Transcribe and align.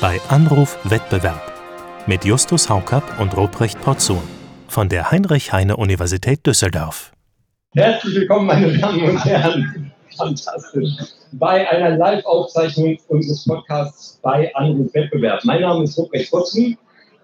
Bei 0.00 0.20
Anruf 0.28 0.78
Wettbewerb 0.84 1.52
mit 2.06 2.24
Justus 2.24 2.70
Haukapp 2.70 3.20
und 3.20 3.36
Ruprecht 3.36 3.80
Porzun 3.82 4.22
von 4.68 4.88
der 4.88 5.10
Heinrich-Heine-Universität 5.10 6.46
Düsseldorf. 6.46 7.12
Herzlich 7.74 8.14
willkommen, 8.14 8.46
meine 8.46 8.78
Damen 8.78 9.02
und 9.02 9.24
Herren. 9.24 9.92
Fantastisch. 10.16 10.92
Bei 11.32 11.68
einer 11.68 11.96
Live-Aufzeichnung 11.98 12.98
unseres 13.08 13.44
Podcasts 13.44 14.18
bei 14.22 14.54
Anruf 14.54 14.94
Wettbewerb. 14.94 15.44
Mein 15.44 15.60
Name 15.60 15.84
ist 15.84 15.98
Ruprecht 15.98 16.30
Potzun. 16.30 16.78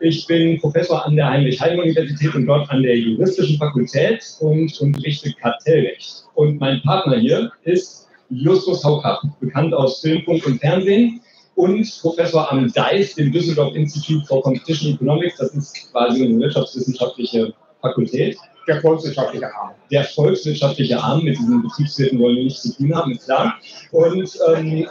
Ich 0.05 0.27
bin 0.27 0.59
Professor 0.59 1.07
an 1.07 1.14
der 1.14 1.30
Heinrich-Heine-Universität 1.30 2.34
und 2.34 2.46
dort 2.46 2.69
an 2.71 2.82
der 2.82 2.98
Juristischen 2.98 3.57
Fakultät 3.57 4.21
und 4.41 4.80
unterrichte 4.80 5.32
Kartellrecht. 5.34 6.25
Und 6.34 6.59
mein 6.59 6.82
Partner 6.82 7.19
hier 7.19 7.52
ist 7.62 8.09
Justus 8.28 8.83
Haukapp, 8.83 9.23
bekannt 9.38 9.73
aus 9.73 10.01
Film, 10.01 10.25
Funk 10.25 10.45
und 10.45 10.59
Fernsehen 10.59 11.20
und 11.55 11.88
Professor 12.01 12.51
am 12.51 12.73
DICE, 12.73 13.15
dem 13.15 13.30
Düsseldorf 13.30 13.77
Institute 13.77 14.27
for 14.27 14.42
Competition 14.42 14.95
Economics. 14.95 15.37
Das 15.37 15.55
ist 15.55 15.92
quasi 15.92 16.25
eine 16.25 16.37
wirtschaftswissenschaftliche 16.41 17.55
Fakultät. 17.80 18.37
Der 18.66 18.80
volkswirtschaftliche 18.80 19.55
Arm. 19.55 19.70
Der 19.92 20.03
volkswirtschaftliche 20.03 21.00
Arm, 21.00 21.23
mit 21.23 21.39
diesen 21.39 21.62
Betriebswirten 21.62 22.19
wollen 22.19 22.37
wir 22.39 22.45
nichts 22.45 22.62
zu 22.62 22.77
tun 22.77 22.92
haben, 22.92 23.12
ist 23.12 23.27
klar. 23.27 23.55
Und 23.92 24.39
ähm, 24.48 24.89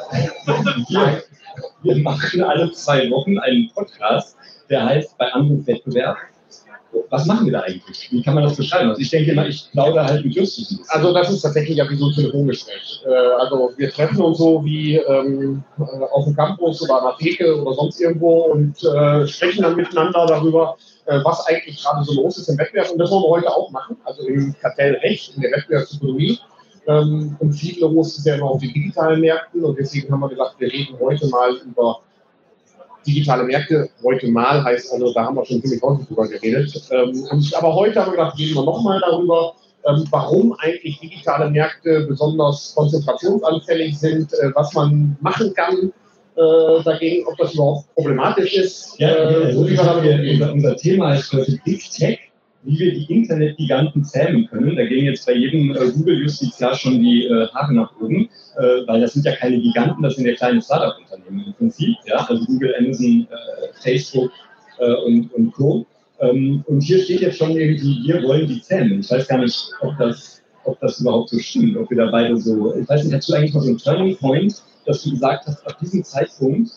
wir, 0.88 1.24
wir 1.84 1.98
machen 1.98 2.44
alle 2.44 2.72
zwei 2.72 3.10
Wochen 3.10 3.38
einen 3.40 3.70
Podcast, 3.74 4.38
der 4.72 4.86
heißt 4.86 5.18
bei 5.18 5.32
Anrufwettbewerb. 5.32 6.18
Was 7.10 7.26
machen 7.26 7.46
wir 7.46 7.54
da 7.54 7.62
eigentlich? 7.62 8.10
Wie 8.12 8.22
kann 8.22 8.36
man 8.36 8.44
das 8.44 8.58
beschreiben? 8.58 8.90
Also 8.90 9.02
ich 9.02 9.10
denke 9.10 9.32
immer, 9.32 9.48
ich 9.48 9.70
plaudere 9.72 10.06
halt 10.06 10.26
mit 10.26 10.36
Justus. 10.36 10.78
Also 10.90 11.14
das 11.14 11.30
ist 11.30 11.42
tatsächlich 11.42 11.78
ja 11.78 11.90
wie 11.90 11.96
so 11.96 12.08
ein 12.08 12.14
Telefongespräch. 12.14 13.04
Äh, 13.06 13.10
also 13.40 13.72
wir 13.78 13.90
treffen 13.92 14.22
uns 14.22 14.38
so 14.38 14.64
wie 14.66 14.98
ähm, 14.98 15.64
äh, 15.80 15.84
auf 16.12 16.26
dem 16.26 16.36
Campus 16.36 16.82
oder 16.82 17.02
an 17.02 17.14
der 17.18 17.18
Theke 17.18 17.62
oder 17.62 17.76
sonst 17.76 18.02
irgendwo 18.02 18.44
und 18.46 18.84
äh, 18.84 19.26
sprechen 19.26 19.62
dann 19.62 19.78
miteinander 19.78 20.26
darüber, 20.26 20.76
äh, 21.06 21.20
was 21.24 21.46
eigentlich 21.48 21.82
gerade 21.82 22.04
so 22.04 22.14
los 22.14 22.38
ist 22.38 22.50
im 22.50 22.58
Wettbewerb. 22.58 22.92
Und 22.92 22.98
das 22.98 23.10
wollen 23.10 23.24
wir 23.24 23.30
heute 23.30 23.56
auch 23.56 23.72
machen, 23.72 23.96
also 24.04 24.24
im 24.28 24.54
Kartellrecht, 24.62 25.36
in 25.36 25.42
der 25.42 25.52
Wettbewerbsökonomie. 25.52 26.40
Ähm, 26.88 27.38
und 27.40 27.54
viel 27.54 27.80
los 27.80 28.18
ist 28.18 28.26
ja 28.26 28.36
immer 28.36 28.50
auf 28.50 28.60
den 28.60 28.74
digitalen 28.74 29.22
Märkten 29.22 29.64
und 29.64 29.78
deswegen 29.78 30.12
haben 30.12 30.22
wir 30.22 30.30
gesagt, 30.30 30.56
wir 30.60 30.72
reden 30.72 30.98
heute 31.00 31.28
mal 31.28 31.56
über 31.56 32.02
digitale 33.06 33.44
Märkte. 33.44 33.90
Heute 34.04 34.28
mal 34.28 34.64
heißt 34.64 34.92
also, 34.94 35.14
da 35.14 35.26
haben 35.26 35.36
wir 35.36 35.46
schon 35.46 35.62
ziemlich 35.62 35.82
häufig 35.82 36.08
drüber 36.08 36.28
geredet. 36.28 36.82
Ähm, 36.92 37.28
aber 37.54 37.76
heute 37.76 38.00
haben 38.00 38.12
wir 38.12 38.18
gedacht, 38.18 38.38
reden 38.38 38.56
wir 38.56 38.64
nochmal 38.64 39.00
darüber, 39.02 39.54
ähm, 39.88 40.06
warum 40.12 40.56
eigentlich 40.60 41.00
digitale 41.00 41.50
Märkte 41.50 42.06
besonders 42.08 42.74
konzentrationsanfällig 42.76 43.98
sind, 43.98 44.34
äh, 44.34 44.52
was 44.54 44.74
man 44.74 45.18
machen 45.22 45.54
kann 45.54 45.92
äh, 46.36 46.84
dagegen, 46.84 47.26
ob 47.28 47.38
das 47.38 47.54
überhaupt 47.54 47.94
problematisch 47.96 48.54
ist. 48.56 49.00
Ja, 49.00 49.10
äh, 49.10 49.46
also 49.46 49.64
so 49.64 49.70
unser, 49.70 50.54
unser 50.54 50.76
Thema 50.76 51.16
ist 51.16 51.32
heute 51.34 51.60
Big 51.66 51.90
Tech 51.92 52.31
wie 52.64 52.80
wir 52.80 52.94
die 52.94 53.12
Internetgiganten 53.12 54.04
zähmen 54.04 54.48
können. 54.48 54.76
Da 54.76 54.86
gehen 54.86 55.06
jetzt 55.06 55.26
bei 55.26 55.34
jedem 55.34 55.72
äh, 55.76 55.92
Google-Justiziar 55.92 56.76
schon 56.76 57.02
die 57.02 57.26
äh, 57.26 57.48
Haare 57.48 57.74
nach 57.74 57.92
oben, 58.00 58.30
äh, 58.58 58.88
weil 58.88 59.02
das 59.02 59.14
sind 59.14 59.26
ja 59.26 59.36
keine 59.36 59.60
Giganten, 59.60 60.04
das 60.04 60.16
sind 60.16 60.26
ja 60.26 60.36
kleine 60.36 60.62
Startup-Unternehmen 60.62 61.46
im 61.48 61.54
Prinzip. 61.54 61.96
Ja? 62.06 62.26
Also 62.28 62.46
Google, 62.46 62.76
Amazon, 62.78 63.28
äh, 63.30 63.74
Facebook 63.82 64.32
äh, 64.80 64.94
und, 65.06 65.34
und 65.34 65.52
Co. 65.54 65.86
Ähm, 66.20 66.64
und 66.68 66.82
hier 66.82 67.00
steht 67.00 67.22
jetzt 67.22 67.38
schon 67.38 67.58
irgendwie, 67.58 68.04
wir 68.06 68.22
wollen 68.24 68.48
die 68.48 68.62
zähmen. 68.62 69.00
Ich 69.00 69.10
weiß 69.10 69.28
gar 69.28 69.40
nicht, 69.40 69.72
ob 69.82 69.98
das, 69.98 70.44
ob 70.66 70.80
das 70.80 71.00
überhaupt 71.00 71.30
so 71.30 71.40
stimmt, 71.40 71.78
ob 71.78 71.90
wir 71.90 71.98
da 71.98 72.12
beide 72.12 72.38
so, 72.38 72.76
ich 72.76 72.88
weiß 72.88 73.04
nicht, 73.04 73.16
hast 73.16 73.30
du 73.30 73.34
eigentlich 73.34 73.54
mal 73.54 73.62
so 73.62 73.70
einen 73.70 73.78
Turning 73.80 74.18
Point, 74.18 74.62
dass 74.86 75.04
du 75.04 75.12
gesagt 75.12 75.48
hast, 75.48 75.66
ab 75.66 75.78
diesem 75.80 76.04
Zeitpunkt 76.04 76.72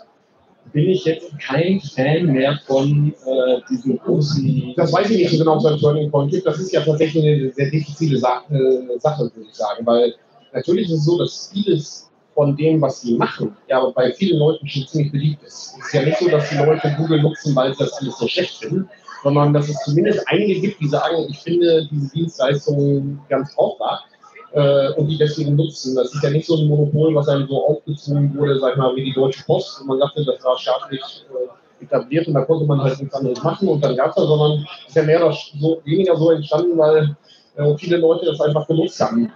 bin 0.72 0.88
ich 0.88 1.04
jetzt 1.04 1.38
kein 1.38 1.80
Fan 1.80 2.26
mehr 2.26 2.58
von 2.66 3.14
äh, 3.26 3.60
diesen 3.70 3.98
großen. 3.98 4.74
Das 4.76 4.92
weiß 4.92 5.10
ich 5.10 5.18
nicht 5.18 5.30
so 5.30 5.38
genau, 5.38 5.54
ob 5.54 5.60
es 5.60 5.66
einen 5.66 5.78
Turning 5.78 6.10
Point 6.10 6.32
gibt. 6.32 6.46
Das 6.46 6.58
ist 6.58 6.72
ja 6.72 6.80
tatsächlich 6.82 7.24
eine 7.24 7.52
sehr 7.52 7.70
diffizile 7.70 8.18
Sache, 8.18 8.54
äh, 8.54 8.98
Sache, 8.98 9.30
würde 9.34 9.48
ich 9.48 9.54
sagen, 9.54 9.86
weil 9.86 10.14
natürlich 10.52 10.88
ist 10.90 10.98
es 10.98 11.04
so, 11.04 11.18
dass 11.18 11.50
vieles 11.52 12.10
von 12.34 12.56
dem, 12.56 12.80
was 12.80 13.02
sie 13.02 13.16
machen, 13.16 13.56
ja 13.68 13.84
bei 13.94 14.12
vielen 14.12 14.38
Leuten 14.38 14.66
schon 14.66 14.86
ziemlich 14.88 15.12
beliebt 15.12 15.42
ist. 15.44 15.76
Es 15.78 15.86
ist 15.86 15.94
ja 15.94 16.02
nicht 16.02 16.18
so, 16.18 16.28
dass 16.28 16.50
die 16.50 16.56
Leute 16.56 16.92
Google 16.96 17.22
nutzen, 17.22 17.54
weil 17.54 17.72
sie 17.72 17.84
das 17.84 17.92
alles 17.94 18.18
so 18.18 18.26
schlecht 18.26 18.56
finden, 18.56 18.88
sondern 19.22 19.52
dass 19.52 19.68
es 19.68 19.78
zumindest 19.84 20.26
einige 20.26 20.60
gibt, 20.60 20.80
die 20.80 20.88
sagen, 20.88 21.26
ich 21.28 21.38
finde 21.38 21.88
diese 21.90 22.10
Dienstleistung 22.12 23.20
ganz 23.28 23.54
brauchbar 23.54 24.04
äh, 24.54 24.92
und 24.92 25.08
die 25.08 25.18
deswegen 25.18 25.56
nutzen. 25.56 25.96
Das 25.96 26.14
ist 26.14 26.22
ja 26.22 26.30
nicht 26.30 26.46
so 26.46 26.56
ein 26.56 26.68
Monopol, 26.68 27.14
was 27.14 27.28
einem 27.28 27.48
so 27.48 27.66
aufgezwungen 27.66 28.36
wurde, 28.36 28.58
sag 28.58 28.72
ich 28.72 28.78
mal, 28.78 28.94
wie 28.96 29.04
die 29.04 29.12
Deutsche 29.12 29.42
Post. 29.44 29.80
Und 29.80 29.88
man 29.88 29.98
dachte, 30.00 30.24
das 30.24 30.42
war 30.44 30.56
staatlich 30.56 31.00
äh, 31.00 31.84
etabliert 31.84 32.26
und 32.28 32.34
da 32.34 32.42
konnte 32.42 32.64
man 32.64 32.82
halt 32.82 32.98
nichts 33.00 33.14
anderes 33.14 33.42
machen 33.42 33.68
und 33.68 33.84
dann 33.84 33.96
gab 33.96 34.10
es 34.10 34.14
das, 34.14 34.26
sondern 34.26 34.66
es 34.82 34.88
ist 34.88 34.96
ja 34.96 35.02
mehr 35.02 35.24
oder 35.24 35.36
so, 35.60 35.80
weniger 35.84 36.16
so 36.16 36.30
entstanden, 36.30 36.78
weil 36.78 37.16
äh, 37.56 37.76
viele 37.76 37.96
Leute 37.96 38.26
das 38.26 38.40
einfach 38.40 38.66
genutzt 38.66 39.00
haben. 39.00 39.30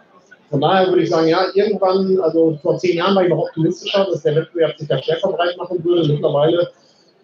Von 0.50 0.60
daher 0.60 0.88
würde 0.88 1.02
ich 1.02 1.10
sagen, 1.10 1.28
ja, 1.28 1.46
irgendwann, 1.52 2.18
also 2.20 2.58
vor 2.62 2.78
zehn 2.78 2.96
Jahren 2.96 3.14
war 3.14 3.24
ich 3.24 3.28
noch 3.28 3.38
optimistischer, 3.38 4.06
dass 4.10 4.22
der 4.22 4.36
Wettbewerb 4.36 4.78
sich 4.78 4.88
da 4.88 5.02
stärker 5.02 5.30
breit 5.32 5.58
machen 5.58 5.84
würde. 5.84 6.08
Mittlerweile 6.08 6.70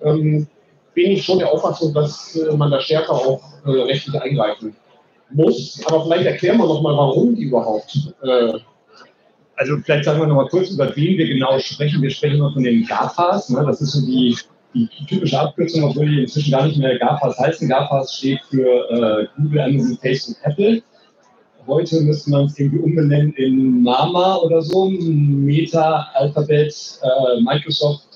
ähm, 0.02 0.46
bin 0.92 1.12
ich 1.12 1.24
schon 1.24 1.38
der 1.38 1.50
Auffassung, 1.50 1.94
dass 1.94 2.36
äh, 2.36 2.54
man 2.54 2.70
da 2.70 2.80
stärker 2.80 3.12
auch 3.12 3.40
äh, 3.64 3.70
rechtlich 3.70 4.20
eingreifen 4.20 4.76
muss. 5.30 5.82
Aber 5.86 6.04
vielleicht 6.04 6.26
erklären 6.26 6.58
wir 6.58 6.66
noch 6.66 6.82
mal, 6.82 6.96
warum 6.96 7.34
überhaupt. 7.34 8.14
Äh 8.22 8.58
also 9.56 9.76
vielleicht 9.78 10.04
sagen 10.04 10.20
wir 10.20 10.26
noch 10.26 10.36
mal 10.36 10.48
kurz, 10.48 10.70
über 10.70 10.94
wen 10.96 11.18
wir 11.18 11.28
genau 11.28 11.58
sprechen. 11.58 12.02
Wir 12.02 12.10
sprechen 12.10 12.38
noch 12.38 12.54
von 12.54 12.64
den 12.64 12.84
GAFAs. 12.86 13.50
Ne? 13.50 13.64
Das 13.66 13.80
ist 13.80 13.92
so 13.92 14.04
die, 14.04 14.36
die 14.74 14.88
typische 15.06 15.38
Abkürzung, 15.38 15.84
obwohl 15.84 16.08
die 16.08 16.22
inzwischen 16.22 16.50
gar 16.50 16.66
nicht 16.66 16.78
mehr 16.78 16.98
GAFAs 16.98 17.38
heißen. 17.38 17.68
GAFAs 17.68 18.16
steht 18.16 18.40
für 18.50 18.90
äh, 18.90 19.26
Google, 19.36 19.60
Amazon, 19.60 19.98
Facebook, 19.98 20.36
Apple. 20.42 20.82
Heute 21.66 22.00
müsste 22.02 22.30
man 22.30 22.46
es 22.46 22.58
irgendwie 22.58 22.82
umbenennen 22.82 23.32
in 23.34 23.82
Mama 23.82 24.36
oder 24.36 24.60
so, 24.60 24.90
Meta, 24.90 26.08
Alphabet, 26.14 26.74
äh, 27.02 27.40
Microsoft, 27.40 28.06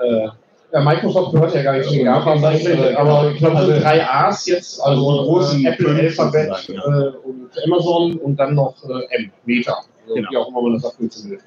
äh, 0.00 0.28
ja, 0.72 0.80
Microsoft 0.82 1.32
gehört 1.32 1.54
ja 1.54 1.62
gar 1.62 1.78
nicht 1.78 1.88
zu 1.88 2.02
GAFAs 2.02 2.44
eigentlich, 2.44 2.98
aber 2.98 3.30
ich 3.30 3.38
glaube, 3.38 3.56
also 3.56 3.72
drei 3.72 4.06
A's 4.06 4.46
jetzt, 4.46 4.80
also, 4.80 5.10
also 5.10 5.22
großen 5.24 5.64
Apple, 5.64 5.94
Alphabet 5.94 6.68
ja. 6.68 6.74
äh, 6.74 7.08
und 7.24 7.50
Amazon 7.64 8.16
und 8.18 8.36
dann 8.36 8.54
noch 8.54 8.74
äh, 8.84 9.16
M, 9.16 9.30
Meta, 9.44 9.78
also 10.02 10.14
genau. 10.14 10.30
wie 10.30 10.36
auch 10.36 10.48
immer 10.48 10.62
man 10.62 10.74
das 10.74 10.84
abkürzen 10.84 11.30
will. 11.30 11.38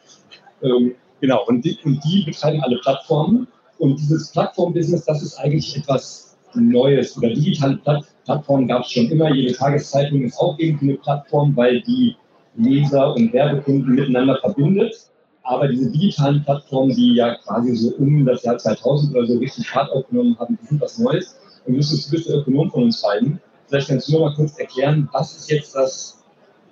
Ähm, 0.64 0.96
genau, 1.20 1.46
und 1.48 1.64
die, 1.64 1.78
und 1.84 2.04
die 2.04 2.24
betreiben 2.26 2.62
alle 2.64 2.78
Plattformen 2.78 3.48
und 3.78 4.00
dieses 4.00 4.32
Plattform-Business, 4.32 5.06
das 5.06 5.22
ist 5.22 5.38
eigentlich 5.38 5.78
etwas 5.78 6.38
Neues 6.54 7.18
oder 7.18 7.30
digitale 7.30 7.78
Platt 7.78 8.06
Plattformen 8.26 8.68
gab 8.68 8.84
es 8.84 8.92
schon 8.92 9.10
immer. 9.10 9.34
Jede 9.34 9.54
Tageszeitung 9.54 10.22
ist 10.22 10.38
auch 10.38 10.58
irgendwie 10.60 10.90
eine 10.90 10.98
Plattform, 11.00 11.56
weil 11.56 11.82
die 11.82 12.16
Leser 12.56 13.16
und 13.16 13.34
Werbekunden 13.34 13.96
miteinander 13.96 14.38
verbindet. 14.38 15.11
Aber 15.52 15.68
diese 15.68 15.92
digitalen 15.92 16.46
Plattformen, 16.46 16.96
die 16.96 17.16
ja 17.16 17.36
quasi 17.36 17.76
so 17.76 17.94
um 17.98 18.26
das 18.26 18.42
Jahr 18.44 18.58
2000 18.58 19.14
oder 19.14 19.28
so 19.28 19.38
richtig 19.38 19.68
Fahrt 19.68 19.92
aufgenommen 19.92 20.38
haben, 20.40 20.58
die 20.62 20.66
sind 20.66 20.80
was 20.80 20.98
Neues. 20.98 21.38
Und 21.66 21.76
Justus, 21.76 22.06
du 22.06 22.12
bist 22.12 22.30
der 22.30 22.38
Ökonom 22.38 22.72
von 22.72 22.84
uns 22.84 23.02
beiden. 23.02 23.42
Vielleicht 23.68 23.90
kannst 23.90 24.08
du 24.08 24.14
noch 24.14 24.22
mal 24.22 24.34
kurz 24.34 24.58
erklären, 24.58 25.10
was 25.12 25.36
ist 25.36 25.52
jetzt 25.52 25.76
das 25.76 26.24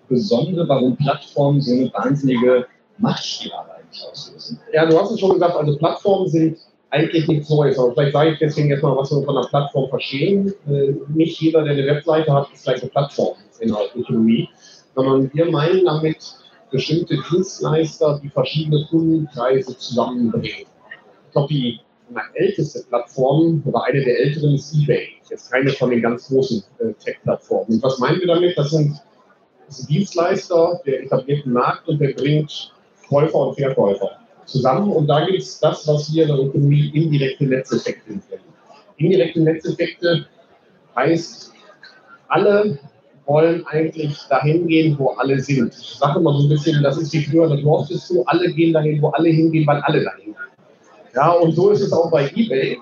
Besondere, 0.07 0.66
warum 0.69 0.95
Plattformen 0.95 1.59
so 1.59 1.73
eine 1.73 1.91
wahnsinnige 1.94 2.68
Machtspirale 3.00 3.69
eigentlich 3.79 4.01
auslösen? 4.09 4.57
Ja, 4.72 4.85
du 4.85 4.97
hast 4.97 5.12
es 5.12 5.19
schon 5.19 5.34
gesagt, 5.34 5.57
also 5.57 5.78
Plattformen 5.78 6.29
sind 6.29 6.57
eigentlich 6.89 7.28
nichts 7.28 7.50
Neues. 7.50 7.78
Aber 7.78 7.91
vielleicht 7.91 8.13
sage 8.13 8.31
ich 8.31 8.39
deswegen 8.39 8.69
jetzt 8.69 8.81
mal, 8.81 8.95
was 8.95 9.12
wir 9.12 9.22
von 9.23 9.38
einer 9.38 9.47
Plattform 9.47 9.89
verstehen. 9.89 10.53
Äh, 10.69 10.94
nicht 11.13 11.41
jeder, 11.41 11.63
der 11.63 11.73
eine 11.73 11.85
Webseite 11.85 12.31
hat, 12.31 12.47
ist 12.53 12.63
gleich 12.63 12.81
eine 12.81 12.91
Plattform 12.91 13.35
in 13.59 13.73
der 13.73 13.78
Ökonomie, 13.94 14.47
sondern 14.95 15.29
wir 15.34 15.51
meinen 15.51 15.84
damit 15.84 16.39
bestimmte 16.71 17.18
Dienstleister, 17.31 18.19
die 18.24 18.30
verschiedene 18.30 18.86
Kundenkreise 18.89 19.77
zusammenbringen. 19.77 20.68
Ich 21.27 21.31
glaube, 21.31 21.48
die 21.54 21.80
älteste 22.33 22.83
Plattform 22.89 23.62
oder 23.66 23.83
eine 23.83 24.04
der 24.04 24.19
älteren 24.19 24.56
ist 24.56 24.74
eBay. 24.74 25.10
Jetzt 25.30 25.51
keine 25.51 25.69
von 25.71 25.92
den 25.92 26.01
ganz 26.01 26.27
großen 26.27 26.63
äh, 26.80 26.94
Tech-Plattformen. 26.94 27.75
Und 27.75 27.83
was 27.83 28.00
meinen 28.00 28.19
wir 28.19 28.27
damit? 28.27 28.57
Das 28.57 28.71
sind, 28.71 29.00
das 29.68 29.86
Dienstleister 29.86 30.81
der 30.86 31.04
etablierten 31.04 31.54
Markt 31.54 31.88
und 31.88 32.00
der 32.00 32.13
bringt 32.13 32.74
Käufer 33.07 33.48
und 33.48 33.56
Verkäufer 33.56 34.12
zusammen. 34.45 34.92
Und 34.92 35.07
da 35.07 35.25
gibt 35.25 35.39
es 35.39 35.60
das, 35.60 35.88
was 35.88 36.12
wir 36.12 36.24
in 36.24 36.30
der 36.30 36.39
Ökonomie 36.39 36.89
indirekte 36.94 37.45
Netzeffekte 37.45 38.12
nennen. 38.12 38.44
Indirekte 38.98 39.42
Netzeffekte 39.42 40.25
heißt, 40.95 41.54
alle 42.27 42.80
wollen 43.30 43.66
eigentlich 43.68 44.18
dahin 44.30 44.68
gehen, 44.68 44.98
wo 44.98 45.10
alle 45.12 45.40
sind. 45.40 45.74
Ich 45.74 45.98
sage 46.00 46.20
immer 46.20 46.34
so 46.34 46.44
ein 46.44 46.50
bisschen, 46.50 46.84
das 46.84 46.98
ist 46.98 47.16
früher 47.28 47.48
das 47.48 47.64
Wort 47.64 47.90
ist 47.92 48.08
so, 48.08 48.26
alle 48.26 48.52
gehen 48.52 48.74
dahin, 48.74 49.02
wo 49.02 49.10
alle 49.10 49.30
hingehen, 49.30 49.66
weil 49.68 49.80
alle 49.81 50.04
dahin 50.04 50.26
gehen. 50.26 50.36
Ja, 51.16 51.31
und 51.31 51.54
so 51.54 51.70
ist 51.70 51.81
es 51.81 51.94
auch 51.94 52.12
bei 52.12 52.30
eBay. 52.36 52.78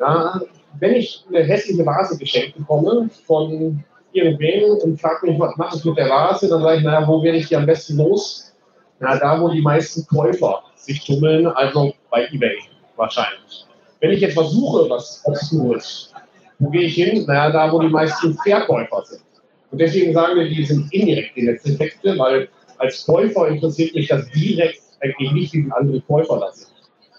Ja, 0.00 0.40
wenn 0.78 0.94
ich 0.94 1.24
eine 1.28 1.42
hässliche 1.42 1.84
Vase 1.84 2.16
geschenkt 2.16 2.56
bekomme 2.56 3.10
von 3.26 3.84
irgendwen 4.12 4.70
und 4.80 5.00
frage 5.00 5.26
mich, 5.26 5.38
was 5.38 5.56
mache 5.56 5.76
ich 5.76 5.84
mit 5.84 5.98
der 5.98 6.08
Vase? 6.08 6.48
Dann 6.48 6.62
sage 6.62 6.78
ich, 6.78 6.84
naja, 6.84 7.06
wo 7.06 7.22
werde 7.22 7.38
ich 7.38 7.48
die 7.48 7.56
am 7.56 7.66
besten 7.66 7.96
los? 7.96 8.54
Na, 9.00 9.16
da, 9.16 9.40
wo 9.40 9.48
die 9.48 9.60
meisten 9.60 10.06
Käufer 10.06 10.62
sich 10.76 11.04
tummeln, 11.04 11.46
also 11.46 11.92
bei 12.10 12.26
eBay 12.32 12.58
wahrscheinlich. 12.96 13.66
Wenn 14.00 14.12
ich 14.12 14.20
jetzt 14.20 14.34
versuche, 14.34 14.88
was 14.88 15.22
Obskures, 15.24 16.12
wo 16.58 16.70
gehe 16.70 16.82
ich 16.82 16.94
hin? 16.94 17.24
Naja, 17.26 17.50
da, 17.50 17.72
wo 17.72 17.80
die 17.80 17.88
meisten 17.88 18.34
Verkäufer 18.34 19.04
sind. 19.04 19.22
Und 19.70 19.80
deswegen 19.80 20.12
sagen 20.12 20.38
wir, 20.38 20.48
die 20.48 20.64
sind 20.64 20.92
indirekt 20.92 21.36
die 21.36 21.42
Netzeffekte, 21.42 22.18
weil 22.18 22.48
als 22.78 23.04
Käufer 23.04 23.48
interessiert 23.48 23.94
mich 23.94 24.08
das 24.08 24.28
direkt 24.30 24.80
eigentlich 25.00 25.32
nicht, 25.32 25.52
wie 25.52 25.66
andere 25.70 26.00
Käufer 26.02 26.40
da 26.40 26.52
sind. 26.52 26.68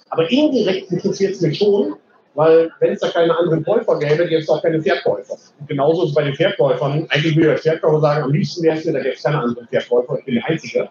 Aber 0.09 0.29
indirekt 0.29 0.91
interessiert 0.91 1.35
es 1.35 1.41
mich 1.41 1.57
schon, 1.57 1.95
weil 2.35 2.71
wenn 2.79 2.93
es 2.93 2.99
da 2.99 3.09
keine 3.09 3.37
anderen 3.37 3.63
Käufer 3.63 3.99
gäbe, 3.99 4.27
gäbe 4.27 4.41
es 4.41 4.49
auch 4.49 4.61
keine 4.61 4.81
Verkäufer. 4.81 5.35
Und 5.59 5.67
genauso 5.67 6.03
ist 6.03 6.09
es 6.09 6.15
bei 6.15 6.23
den 6.23 6.35
Verkäufern. 6.35 7.05
Eigentlich 7.09 7.35
würde 7.35 7.55
ich 7.55 7.61
Verkäufer 7.61 7.99
sagen, 7.99 8.23
am 8.23 8.31
liebsten 8.31 8.63
wäre 8.63 8.77
es 8.77 8.85
mir, 8.85 8.93
da 8.93 8.99
gäbe 8.99 9.15
es 9.15 9.23
keine 9.23 9.39
anderen 9.39 9.67
Verkäufer, 9.67 10.17
ich 10.19 10.25
bin 10.25 10.35
der 10.35 10.45
Einzige. 10.45 10.89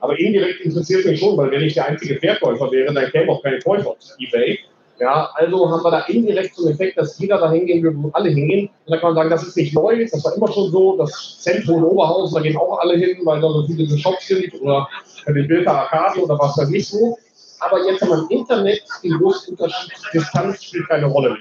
Aber 0.00 0.18
indirekt 0.18 0.60
interessiert 0.60 1.06
mich 1.06 1.20
schon, 1.20 1.36
weil 1.36 1.50
wenn 1.50 1.62
ich 1.62 1.74
der 1.74 1.86
einzige 1.86 2.16
Verkäufer 2.16 2.70
wäre, 2.70 2.92
dann 2.92 3.10
käme 3.10 3.32
auch 3.32 3.42
keine 3.42 3.58
Käufer 3.60 3.96
zu 3.98 4.14
eBay. 4.18 4.58
Ja, 4.98 5.30
also 5.34 5.70
haben 5.70 5.84
wir 5.84 5.90
da 5.90 6.00
indirekt 6.06 6.58
einen 6.58 6.68
Effekt, 6.68 6.96
dass 6.96 7.18
jeder 7.18 7.38
da 7.38 7.50
hingehen 7.50 7.82
würde, 7.82 7.98
wo 8.02 8.10
alle 8.12 8.30
hingehen. 8.30 8.70
Und 8.86 8.92
da 8.92 8.96
kann 8.96 9.10
man 9.10 9.14
sagen, 9.16 9.30
das 9.30 9.46
ist 9.46 9.56
nicht 9.56 9.74
neu, 9.74 10.06
das 10.10 10.24
war 10.24 10.34
immer 10.34 10.50
schon 10.50 10.70
so. 10.70 10.96
Das 10.96 11.38
Zentrum 11.40 11.78
in 11.78 11.84
Oberhausen, 11.84 12.34
da 12.34 12.40
gehen 12.40 12.56
auch 12.56 12.78
alle 12.78 12.96
hin, 12.96 13.18
weil 13.24 13.40
da 13.40 13.48
so 13.48 13.66
viele 13.66 13.98
Shops 13.98 14.26
sind 14.26 14.54
oder 14.62 14.88
bei 15.26 15.32
den 15.32 15.48
Bilder 15.48 15.72
Arcade 15.72 16.20
oder 16.22 16.38
was 16.38 16.56
weiß 16.56 16.70
ich 16.70 16.88
so. 16.88 17.18
Aber 17.60 17.84
jetzt 17.86 18.00
haben 18.00 18.10
wir 18.10 18.18
im 18.18 18.38
Internet 18.38 18.82
den 19.02 19.18
großen 19.18 19.50
Unterschied, 19.52 19.92
Distanz 20.14 20.64
spielt 20.64 20.88
keine 20.88 21.06
Rolle 21.06 21.30
mehr. 21.30 21.38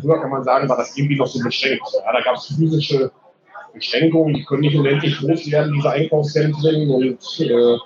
Früher 0.00 0.20
kann 0.20 0.30
man 0.30 0.44
sagen, 0.44 0.68
war 0.68 0.76
das 0.76 0.96
irgendwie 0.96 1.16
noch 1.16 1.26
so 1.26 1.42
beschränkt. 1.42 1.84
Ja, 1.92 2.12
da 2.12 2.20
gab 2.22 2.36
es 2.36 2.46
physische 2.46 3.10
Beschränkungen, 3.72 4.34
die 4.34 4.44
können 4.44 4.62
nicht 4.62 4.76
unendlich 4.76 5.18
groß 5.18 5.50
werden, 5.50 5.74
diese 5.74 5.90
Einkaufszentren 5.90 6.90
und 6.90 7.40
äh, 7.40 7.76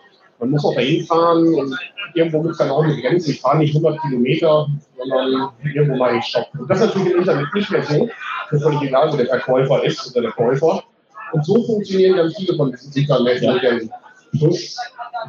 man 0.45 0.51
muss 0.51 0.65
auch 0.65 0.75
dahin 0.75 1.05
fahren 1.07 1.55
und 1.55 1.75
irgendwo 2.15 2.43
gibt 2.43 2.53
es 2.53 2.59
dann 2.59 2.71
auch 2.71 2.85
eine 2.85 3.01
Grenze. 3.01 3.31
Ich 3.31 3.41
fahre 3.41 3.59
nicht 3.59 3.75
100 3.75 4.01
Kilometer, 4.03 4.67
sondern 4.99 5.51
irgendwo 5.65 5.97
mal 5.97 6.23
stoppen. 6.23 6.61
Und 6.61 6.71
das 6.71 6.81
ist 6.81 6.87
natürlich 6.87 7.13
im 7.13 7.19
Internet 7.21 7.55
nicht 7.55 7.71
mehr 7.71 7.83
so. 7.83 8.09
Das 8.51 8.61
ist 8.61 8.63
völlig 8.63 8.83
egal, 8.83 9.13
wo 9.13 9.17
der 9.17 9.27
Verkäufer 9.27 9.85
ist 9.85 10.11
oder 10.11 10.23
der 10.23 10.33
Käufer. 10.33 10.83
Und 11.33 11.45
so 11.45 11.65
funktionieren 11.65 12.17
ganz 12.17 12.37
viele 12.37 12.57
von 12.57 12.71
diesen 12.71 12.93
Internet-Modellen. 12.93 13.91
Plus 14.39 14.77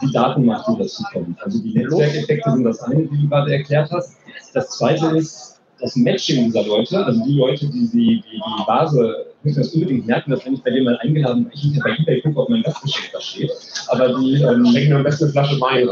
die 0.02 0.12
Datenmacht, 0.12 0.68
die 0.68 0.78
dazu 0.80 1.04
kommt. 1.14 1.42
Also 1.42 1.62
die 1.62 1.74
Netzwerkeffekte 1.74 2.52
sind 2.52 2.64
das 2.66 2.84
eine, 2.84 3.04
die 3.04 3.22
du 3.22 3.30
gerade 3.30 3.54
erklärt 3.54 3.90
hast. 3.92 4.18
Das 4.54 4.70
zweite 4.72 5.16
ist, 5.18 5.62
das 5.80 5.96
Matching 5.96 6.46
dieser 6.46 6.64
Leute, 6.64 7.06
also 7.06 7.24
die 7.24 7.38
Leute, 7.38 7.68
die 7.68 7.88
die, 7.88 8.22
die, 8.22 8.22
die 8.32 8.66
Base, 8.66 9.25
ich 9.25 9.25
muss 9.46 9.56
das 9.56 9.70
unbedingt 9.70 10.08
merken, 10.08 10.32
dass 10.32 10.46
wenn 10.46 10.56
ich 10.56 10.64
bei 10.64 10.72
dem 10.72 10.86
mal 10.86 10.98
eingeladen 10.98 11.46
bin, 11.46 11.54
ich 11.54 11.64
nicht 11.64 11.84
bei 11.84 11.96
eBay 11.98 12.22
gucke, 12.22 12.40
ob 12.42 12.50
mein 12.50 12.64
Gastgeschenk 12.64 13.12
da 13.14 13.22
steht, 13.22 13.52
aber 13.88 14.20
die 14.20 14.42
ähm, 14.42 14.66
schenken 14.66 14.90
mir 14.90 14.96
am 14.98 15.04
besten 15.04 15.26
eine 15.26 15.34
Flasche 15.34 15.62
Wein. 15.62 15.88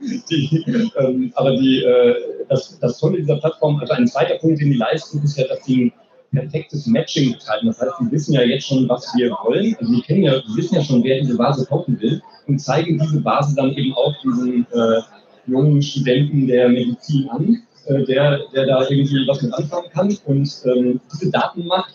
die, 0.30 0.64
ähm, 0.98 1.32
aber 1.34 1.56
die, 1.56 1.82
äh, 1.82 2.14
das, 2.48 2.78
das 2.80 2.98
Tolle 2.98 3.18
dieser 3.18 3.36
Plattform, 3.36 3.78
also 3.78 3.92
ein 3.92 4.06
zweiter 4.06 4.36
Punkt, 4.38 4.60
den 4.60 4.70
die 4.70 4.76
leisten, 4.76 5.22
ist 5.22 5.38
ja, 5.38 5.46
dass 5.46 5.64
sie 5.64 5.84
ein 5.84 5.92
perfektes 6.32 6.86
Matching 6.86 7.32
betreiben. 7.32 7.68
Das 7.68 7.80
heißt, 7.80 7.92
die 8.00 8.10
wissen 8.10 8.34
ja 8.34 8.42
jetzt 8.42 8.66
schon, 8.66 8.88
was 8.88 9.12
wir 9.16 9.30
wollen. 9.44 9.74
Also 9.78 9.92
die 9.92 10.02
kennen 10.02 10.24
ja, 10.24 10.40
die 10.40 10.56
wissen 10.56 10.74
ja 10.76 10.82
schon, 10.82 11.02
wer 11.04 11.20
diese 11.20 11.36
Base 11.36 11.66
kaufen 11.66 12.00
will 12.00 12.20
und 12.46 12.58
zeigen 12.58 12.98
diese 12.98 13.20
Base 13.20 13.54
dann 13.54 13.72
eben 13.74 13.94
auch 13.94 14.14
diesen 14.22 14.66
äh, 14.72 15.00
jungen 15.46 15.82
Studenten 15.82 16.46
der 16.46 16.68
Medizin 16.68 17.28
an 17.30 17.62
äh, 17.90 18.04
der, 18.04 18.38
der 18.54 18.66
da 18.66 18.88
irgendwie 18.88 19.26
was 19.26 19.42
mit 19.42 19.52
anfangen 19.52 19.90
kann. 19.90 20.16
Und 20.26 20.62
ähm, 20.64 21.00
diese 21.12 21.30
Datenmacht 21.30 21.94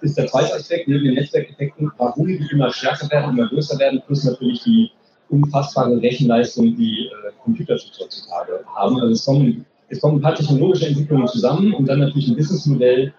ist 0.00 0.18
der 0.18 0.26
zweite 0.26 0.54
Aspekt, 0.54 0.88
neben 0.88 1.04
den 1.04 1.14
Netzwerkeffekten, 1.14 1.92
warum 1.96 2.26
die 2.26 2.44
immer 2.50 2.72
stärker 2.72 3.10
werden, 3.10 3.36
immer 3.36 3.48
größer 3.48 3.78
werden, 3.78 4.02
plus 4.06 4.24
natürlich 4.24 4.62
die 4.64 4.90
unfassbare 5.30 6.00
Rechenleistung, 6.00 6.76
die 6.76 7.06
äh, 7.06 7.32
Computerchips 7.44 8.00
heutzutage 8.00 8.64
haben. 8.74 9.00
Also 9.00 9.12
es 9.12 9.24
kommen, 9.24 9.64
es 9.88 10.00
kommen 10.00 10.18
ein 10.18 10.22
paar 10.22 10.34
technologische 10.34 10.86
Entwicklungen 10.86 11.28
zusammen 11.28 11.72
und 11.74 11.86
dann 11.86 12.00
natürlich 12.00 12.28
ein 12.28 12.36
Businessmodell, 12.36 13.12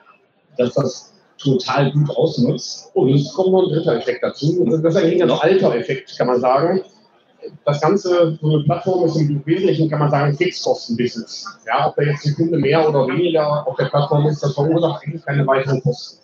das 0.58 0.74
das 0.74 1.14
total 1.38 1.92
gut 1.92 2.10
ausnutzt. 2.10 2.92
Und 2.96 3.14
es 3.14 3.32
kommt 3.34 3.52
noch 3.52 3.64
ein 3.64 3.70
dritter 3.70 3.96
Effekt 3.98 4.24
dazu. 4.24 4.66
Das 4.66 4.84
ist 4.84 5.02
eigentlich 5.02 5.22
ein 5.22 5.28
ganz 5.28 5.42
alter 5.42 5.76
Effekt, 5.76 6.18
kann 6.18 6.28
man 6.28 6.42
sagen 6.42 6.82
das 7.66 7.82
Ganze, 7.82 8.38
so 8.42 8.50
eine 8.50 8.64
Plattform 8.64 9.06
ist 9.06 9.16
im 9.16 9.46
Wesentlichen, 9.46 9.90
kann 9.90 10.00
man 10.00 10.12
sagen, 10.12 10.36
Fixkosten-Business. 10.36 11.46
Ja, 11.68 11.88
ob 11.88 11.96
da 11.96 12.04
jetzt 12.04 12.26
eine 12.26 12.36
Kunde 12.36 12.58
mehr 12.58 12.88
oder 12.88 13.08
weniger 13.08 13.68
auf 13.68 13.76
der 13.78 13.86
Plattform 13.86 14.28
ist, 14.28 14.44
das 14.44 14.54
verursacht 14.54 15.04
eigentlich 15.04 15.26
keine 15.26 15.46
weiteren 15.48 15.82
Kosten. 15.82 16.20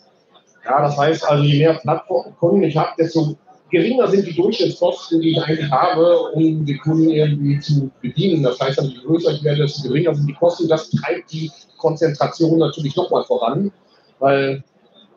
Ja, 0.66 0.82
das 0.82 0.98
heißt 0.98 1.28
also, 1.28 1.44
je 1.44 1.60
mehr 1.60 1.76
Plattformkunden 1.76 2.64
ich 2.64 2.76
habe, 2.76 2.92
desto 2.98 3.36
geringer 3.70 4.08
sind 4.08 4.28
die 4.28 4.36
Durchschnittskosten, 4.36 5.22
die 5.22 5.32
ich 5.32 5.44
eigentlich 5.44 5.70
habe, 5.70 6.32
um 6.34 6.66
die 6.66 6.78
Kunden 6.78 7.10
irgendwie 7.10 7.60
zu 7.60 7.92
bedienen. 8.02 8.44
Das 8.44 8.60
heißt, 8.60 8.80
also, 8.80 8.92
je 8.92 9.02
größer 9.06 9.32
ich 9.32 9.44
werde, 9.44 9.62
desto 9.64 9.88
geringer 9.88 10.16
sind 10.16 10.28
die 10.28 10.34
Kosten. 10.34 10.68
Das 10.68 10.90
treibt 10.90 11.32
die 11.32 11.52
Konzentration 11.78 12.60
natürlich 12.60 12.96
nochmal 12.96 13.24
voran, 13.24 13.72
weil 14.20 14.64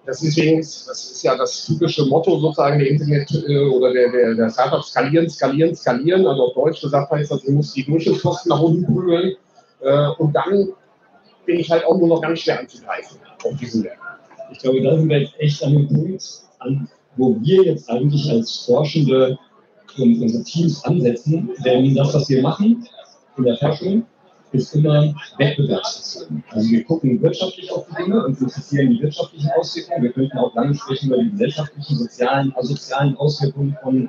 das 0.08 0.22
ist 0.22 0.38
übrigens, 0.38 0.86
das 0.86 1.10
ist 1.10 1.22
ja 1.22 1.36
das 1.36 1.66
typische 1.66 2.06
Motto 2.06 2.40
sozusagen 2.40 2.78
der 2.78 2.88
Internet 2.88 3.30
äh, 3.46 3.58
oder 3.58 3.92
der, 3.92 4.10
der, 4.10 4.34
der 4.34 4.48
Startup 4.48 4.82
skalieren, 4.82 5.28
skalieren, 5.28 5.76
skalieren. 5.76 6.26
Also 6.26 6.44
auf 6.44 6.54
Deutsch 6.54 6.80
gesagt 6.80 7.10
heißt 7.10 7.30
das, 7.30 7.42
du 7.42 7.52
musst 7.52 7.76
die 7.76 7.84
Durchschnittskosten 7.84 8.48
nach 8.48 8.58
unten 8.58 8.86
prügeln. 8.86 9.36
Äh, 9.82 10.08
und 10.16 10.34
dann 10.34 10.70
bin 11.44 11.60
ich 11.60 11.70
halt 11.70 11.84
auch 11.84 11.98
nur 11.98 12.08
noch 12.08 12.22
ganz 12.22 12.40
schwer 12.40 12.58
anzugreifen 12.58 13.18
auf 13.44 13.54
diesen 13.58 13.84
Wert. 13.84 13.98
Ich 14.50 14.60
glaube, 14.60 14.80
da 14.80 14.96
sind 14.96 15.10
wir 15.10 15.20
jetzt 15.20 15.34
echt 15.40 15.62
an 15.62 15.74
dem 15.74 15.88
Punkt, 15.88 16.24
an, 16.60 16.88
wo 17.18 17.36
wir 17.42 17.64
jetzt 17.64 17.90
eigentlich 17.90 18.30
als 18.30 18.64
Forschende 18.64 19.38
und 19.98 20.22
unsere 20.22 20.42
Teams 20.44 20.82
ansetzen, 20.84 21.50
denn 21.66 21.94
das, 21.94 22.14
was 22.14 22.30
wir 22.30 22.40
machen 22.40 22.88
in 23.36 23.44
der 23.44 23.58
Forschung, 23.58 24.06
ist 24.52 24.74
immer 24.74 25.14
wettbewerbsbezogen. 25.38 26.44
Also 26.50 26.70
wir 26.70 26.84
gucken 26.84 27.22
wirtschaftlich 27.22 27.70
auf 27.70 27.86
die 27.88 28.02
Dinge 28.02 28.24
und 28.24 28.40
interessieren 28.40 28.90
die 28.90 29.02
wirtschaftlichen 29.02 29.50
Auswirkungen. 29.58 30.02
Wir 30.02 30.12
könnten 30.12 30.38
auch 30.38 30.54
lange 30.54 30.74
sprechen 30.74 31.08
über 31.08 31.18
die 31.18 31.30
gesellschaftlichen, 31.30 31.96
sozialen, 31.96 32.54
asozialen 32.56 33.16
Auswirkungen 33.16 33.76
von 33.82 34.08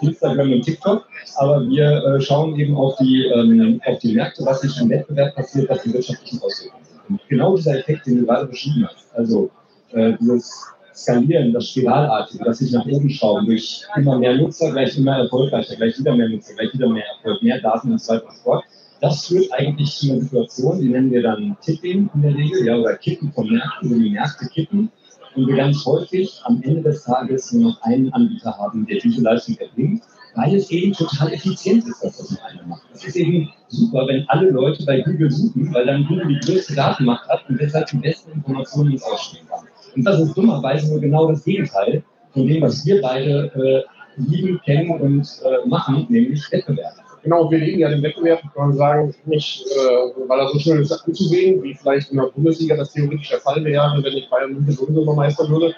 Instagram 0.00 0.52
und 0.52 0.62
TikTok, 0.62 1.06
aber 1.36 1.68
wir 1.68 2.04
äh, 2.04 2.20
schauen 2.20 2.58
eben 2.58 2.74
auf 2.74 2.96
die, 2.98 3.26
ähm, 3.26 3.80
auf 3.84 3.98
die 3.98 4.14
Märkte, 4.14 4.44
was 4.46 4.62
sich 4.62 4.80
im 4.80 4.88
Wettbewerb 4.88 5.34
passiert, 5.34 5.68
was 5.68 5.82
die 5.82 5.92
wirtschaftlichen 5.92 6.40
Auswirkungen 6.42 6.84
sind. 6.84 7.10
Und 7.10 7.20
genau 7.28 7.56
dieser 7.56 7.78
Effekt, 7.78 8.06
den 8.06 8.20
du 8.20 8.26
gerade 8.26 8.46
beschrieben 8.46 8.86
hast, 8.88 9.14
also 9.14 9.50
äh, 9.92 10.14
dieses 10.18 10.64
Skalieren, 10.94 11.52
das 11.52 11.68
Spiralartige, 11.68 12.44
das 12.44 12.58
sich 12.58 12.72
nach 12.72 12.86
oben 12.86 13.08
schrauben 13.10 13.46
durch 13.46 13.82
immer 13.96 14.18
mehr 14.18 14.36
Nutzer, 14.36 14.70
gleich 14.70 14.96
immer 14.98 15.18
erfolgreicher, 15.18 15.76
gleich 15.76 15.98
wieder 15.98 16.14
mehr 16.14 16.28
Nutzer, 16.28 16.54
gleich 16.54 16.72
wieder 16.74 16.88
mehr 16.88 17.04
Erfolg, 17.16 17.42
mehr 17.42 17.60
Daten 17.60 17.92
und 17.92 18.00
so 18.00 18.12
weiter 18.12 18.26
und 18.26 18.36
so 18.36 18.42
fort, 18.42 18.64
das 19.00 19.26
führt 19.26 19.52
eigentlich 19.52 19.96
zu 19.96 20.12
einer 20.12 20.20
Situation, 20.20 20.80
die 20.80 20.88
nennen 20.88 21.10
wir 21.10 21.22
dann 21.22 21.56
Tipping 21.62 22.10
in 22.14 22.22
der 22.22 22.34
Regel, 22.34 22.66
ja, 22.66 22.76
oder 22.76 22.96
Kippen 22.96 23.32
von 23.32 23.48
Märkten, 23.48 23.90
wo 23.90 23.94
die 23.94 24.10
Märkte 24.10 24.46
kippen 24.48 24.90
und 25.34 25.46
wir 25.46 25.56
ganz 25.56 25.84
häufig 25.86 26.40
am 26.44 26.62
Ende 26.62 26.82
des 26.82 27.04
Tages 27.04 27.52
nur 27.52 27.70
noch 27.70 27.82
einen 27.82 28.12
Anbieter 28.12 28.56
haben, 28.58 28.86
der 28.86 28.98
diese 28.98 29.22
Leistung 29.22 29.56
erbringt, 29.58 30.02
weil 30.34 30.54
es 30.54 30.70
eben 30.70 30.92
total 30.92 31.32
effizient 31.32 31.86
ist, 31.86 32.02
das, 32.02 32.18
was 32.18 32.30
man 32.32 32.40
einer 32.50 32.66
macht. 32.66 32.82
Es 32.92 33.04
ist 33.04 33.16
eben 33.16 33.50
super, 33.68 34.06
wenn 34.06 34.28
alle 34.28 34.50
Leute 34.50 34.84
bei 34.84 35.00
Google 35.00 35.30
suchen, 35.30 35.72
weil 35.72 35.86
dann 35.86 36.06
Google 36.06 36.28
die 36.28 36.40
größte 36.40 36.74
Datenmacht 36.74 37.28
hat 37.28 37.48
und 37.48 37.60
deshalb 37.60 37.88
die 37.88 37.98
besten 37.98 38.32
Informationen 38.32 38.92
ins 38.92 39.02
Ausstehen 39.02 39.46
kann. 39.48 39.66
Und 39.94 40.04
das 40.04 40.20
ist 40.20 40.36
dummerweise 40.36 40.90
nur 40.90 41.00
genau 41.00 41.28
das 41.28 41.44
Gegenteil 41.44 42.02
von 42.32 42.46
dem, 42.46 42.62
was 42.62 42.84
wir 42.84 43.00
beide 43.00 43.50
äh, 43.54 44.20
lieben, 44.20 44.60
kennen 44.64 44.90
und 44.90 45.26
äh, 45.44 45.68
machen, 45.68 46.06
nämlich 46.08 46.50
Wettbewerb. 46.52 46.99
Genau, 47.22 47.50
wir 47.50 47.58
liegen 47.58 47.80
ja 47.80 47.88
den 47.88 48.02
Wettbewerb, 48.02 48.40
kann 48.54 48.68
man 48.68 48.76
sagen, 48.76 49.14
nicht, 49.26 49.66
äh, 49.66 50.28
weil 50.28 50.40
er 50.40 50.48
so 50.48 50.58
schön 50.58 50.80
ist 50.82 50.92
anzusehen, 50.92 51.62
wie 51.62 51.74
vielleicht 51.74 52.10
in 52.10 52.16
der 52.16 52.24
Bundesliga 52.24 52.76
das 52.76 52.92
theoretisch 52.92 53.28
der 53.28 53.40
Fall 53.40 53.62
wäre, 53.64 54.00
wenn 54.02 54.12
ich 54.16 54.30
Bayern 54.30 54.54
München 54.54 54.72
sowieso 54.72 55.12
Meister 55.12 55.48
würde, 55.48 55.74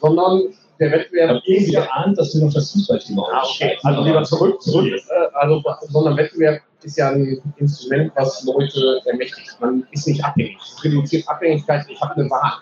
sondern 0.00 0.52
der 0.82 0.92
Wettbewerb. 0.92 1.30
Ich 1.30 1.30
habe 1.30 1.42
irgendwie 1.46 1.72
geahnt, 1.72 2.18
dass 2.18 2.32
du 2.32 2.44
noch 2.44 2.52
das 2.52 2.72
Fußballthema 2.72 3.22
ah, 3.32 3.42
okay. 3.44 3.78
Also 3.82 4.02
lieber 4.02 4.22
zurück, 4.24 4.60
zurück. 4.62 4.92
Äh, 4.92 5.00
also, 5.34 5.62
sondern 5.88 6.16
Wettbewerb 6.16 6.60
ist 6.82 6.98
ja 6.98 7.10
ein 7.10 7.40
Instrument, 7.56 8.12
was 8.16 8.44
Leute 8.44 9.00
ermächtigt. 9.06 9.56
Man 9.60 9.86
ist 9.92 10.08
nicht 10.08 10.24
abhängig. 10.24 10.58
Es 10.60 10.84
reduziert 10.84 11.28
Abhängigkeit. 11.28 11.86
Ich 11.88 12.00
habe 12.00 12.16
eine 12.16 12.30
Wahl. 12.30 12.52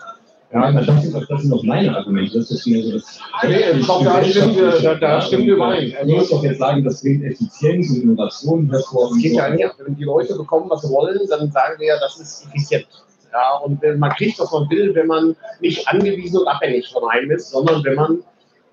Ja, 0.53 0.69
das, 0.71 0.85
sind, 0.85 1.13
das 1.13 1.41
sind 1.41 1.49
noch 1.49 1.63
meine 1.63 1.95
Argumente. 1.95 2.39
Das 2.39 2.51
ist 2.51 2.67
mir 2.67 2.83
so 2.83 2.91
das. 2.91 3.19
Nee, 3.43 3.81
da 4.03 4.23
stimmen 4.23 4.55
wir, 4.55 4.81
da, 4.81 4.95
da 4.95 5.21
stimmen 5.21 5.45
wir 5.45 5.55
überein. 5.55 5.93
Also, 5.97 6.15
muss 6.15 6.29
doch 6.29 6.43
jetzt 6.43 6.59
sagen, 6.59 6.83
das 6.83 7.01
bringt 7.01 7.23
Effizienz 7.23 7.89
und 7.91 8.03
Innovation. 8.03 8.69
Es 8.73 8.85
geht 9.21 9.33
ja 9.33 9.49
nicht. 9.49 9.73
Wenn 9.79 9.95
die 9.95 10.03
Leute 10.03 10.35
bekommen, 10.35 10.69
was 10.69 10.81
sie 10.81 10.89
wollen, 10.89 11.19
dann 11.29 11.49
sagen 11.51 11.79
wir 11.79 11.87
ja, 11.87 11.99
das 11.99 12.19
ist 12.19 12.47
effizient. 12.47 12.87
Ja, 13.31 13.57
und 13.63 13.81
man 13.97 14.09
kriegt, 14.11 14.37
was 14.39 14.51
man 14.51 14.69
will, 14.69 14.93
wenn 14.93 15.07
man 15.07 15.35
nicht 15.61 15.87
angewiesen 15.87 16.39
und 16.39 16.47
abhängig 16.47 16.89
von 16.91 17.09
einem 17.09 17.31
ist, 17.31 17.51
sondern 17.51 17.81
wenn 17.85 17.95
man 17.95 18.23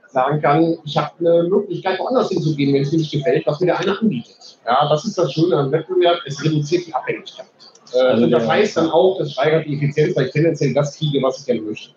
sagen 0.08 0.40
kann, 0.40 0.78
ich 0.84 0.96
habe 0.96 1.12
eine 1.20 1.48
Möglichkeit, 1.48 2.00
woanders 2.00 2.28
hinzugehen, 2.30 2.74
wenn 2.74 2.82
es 2.82 2.90
mir 2.90 2.98
nicht 2.98 3.12
gefällt, 3.12 3.46
was 3.46 3.60
mir 3.60 3.66
der 3.66 3.78
eine 3.78 3.98
anbietet. 3.98 4.58
Ja, 4.66 4.88
das 4.88 5.04
ist 5.04 5.16
das 5.16 5.32
Schöne 5.32 5.56
am 5.56 5.70
Wettbewerb, 5.70 6.18
es 6.26 6.42
reduziert 6.42 6.86
die 6.86 6.94
Abhängigkeit. 6.94 7.46
Äh, 7.94 7.98
also 7.98 8.24
und 8.24 8.30
das 8.30 8.46
heißt 8.46 8.76
dann 8.76 8.90
auch, 8.90 9.18
das 9.18 9.32
steigert 9.32 9.66
die 9.66 9.76
Effizienz, 9.76 10.16
weil 10.16 10.26
ich 10.26 10.32
tendenziell 10.32 10.74
das 10.74 10.96
kriege, 10.96 11.22
was 11.22 11.40
ich 11.40 11.46
gerne 11.46 11.62
möchte. 11.62 11.92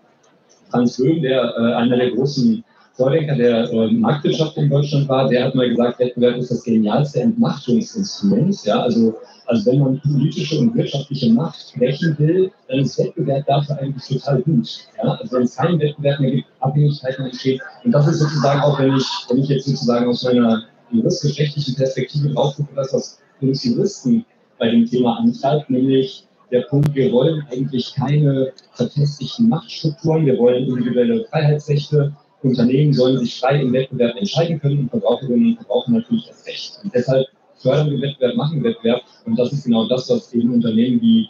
Franz 0.69 0.97
Böhm, 0.97 1.21
der 1.21 1.53
äh, 1.57 1.73
einer 1.73 1.97
der 1.97 2.11
großen 2.11 2.63
Vordenker 2.93 3.35
der 3.35 3.71
äh, 3.71 3.91
Marktwirtschaft 3.91 4.57
in 4.57 4.69
Deutschland 4.69 5.07
war, 5.07 5.27
der 5.27 5.45
hat 5.45 5.55
mal 5.55 5.69
gesagt, 5.69 5.99
Wettbewerb 5.99 6.37
ist 6.37 6.51
das 6.51 6.63
genialste 6.63 7.21
Entmachtungsinstrument. 7.21 8.63
Ja? 8.65 8.81
Also, 8.81 9.15
also 9.47 9.71
wenn 9.71 9.79
man 9.79 10.01
politische 10.01 10.59
und 10.59 10.75
wirtschaftliche 10.75 11.31
Macht 11.31 11.73
brechen 11.77 12.17
will, 12.19 12.51
dann 12.67 12.79
ist 12.79 12.99
Wettbewerb 12.99 13.45
dafür 13.47 13.79
eigentlich 13.79 14.07
total 14.07 14.41
gut. 14.41 14.87
Ja? 14.97 15.11
Also 15.13 15.35
wenn 15.35 15.43
es 15.43 15.55
keinen 15.55 15.79
Wettbewerb 15.79 16.19
mehr 16.19 16.31
gibt, 16.31 16.47
Abhängigkeiten 16.59 17.25
entstehen. 17.25 17.61
Und 17.83 17.91
das 17.91 18.07
ist 18.07 18.19
sozusagen 18.19 18.61
auch, 18.61 18.77
wenn 18.79 18.95
ich, 18.95 19.07
wenn 19.29 19.37
ich 19.39 19.49
jetzt 19.49 19.65
sozusagen 19.65 20.07
aus 20.07 20.23
meiner 20.23 20.63
juristisch-rechtlichen 20.91 21.75
Perspektive 21.75 22.29
drauf 22.29 22.55
gucke, 22.55 22.75
dass 22.75 22.91
das 22.91 23.19
uns 23.41 23.63
Juristen 23.63 24.25
bei 24.61 24.69
dem 24.69 24.85
Thema 24.85 25.17
antreibt, 25.17 25.71
nämlich 25.71 26.27
der 26.51 26.61
Punkt, 26.61 26.93
wir 26.93 27.11
wollen 27.11 27.43
eigentlich 27.51 27.95
keine 27.95 28.53
verfestigten 28.73 29.49
Machtstrukturen, 29.49 30.27
wir 30.27 30.37
wollen 30.37 30.65
individuelle 30.65 31.25
Freiheitsrechte, 31.25 32.15
Unternehmen 32.43 32.93
sollen 32.93 33.17
sich 33.17 33.39
frei 33.39 33.61
im 33.61 33.73
Wettbewerb 33.73 34.15
entscheiden 34.17 34.61
können 34.61 34.81
und 34.81 34.89
Verbraucherinnen 34.89 35.49
und 35.49 35.55
Verbraucher 35.55 35.89
natürlich 35.91 36.27
das 36.27 36.45
Recht. 36.45 36.79
Und 36.83 36.93
deshalb 36.93 37.25
fördern 37.57 37.89
wir 37.89 38.01
Wettbewerb, 38.01 38.35
machen 38.35 38.63
Wettbewerb 38.63 39.01
und 39.25 39.39
das 39.39 39.51
ist 39.51 39.65
genau 39.65 39.87
das, 39.87 40.07
was 40.11 40.31
eben 40.31 40.53
Unternehmen 40.53 41.01
wie 41.01 41.27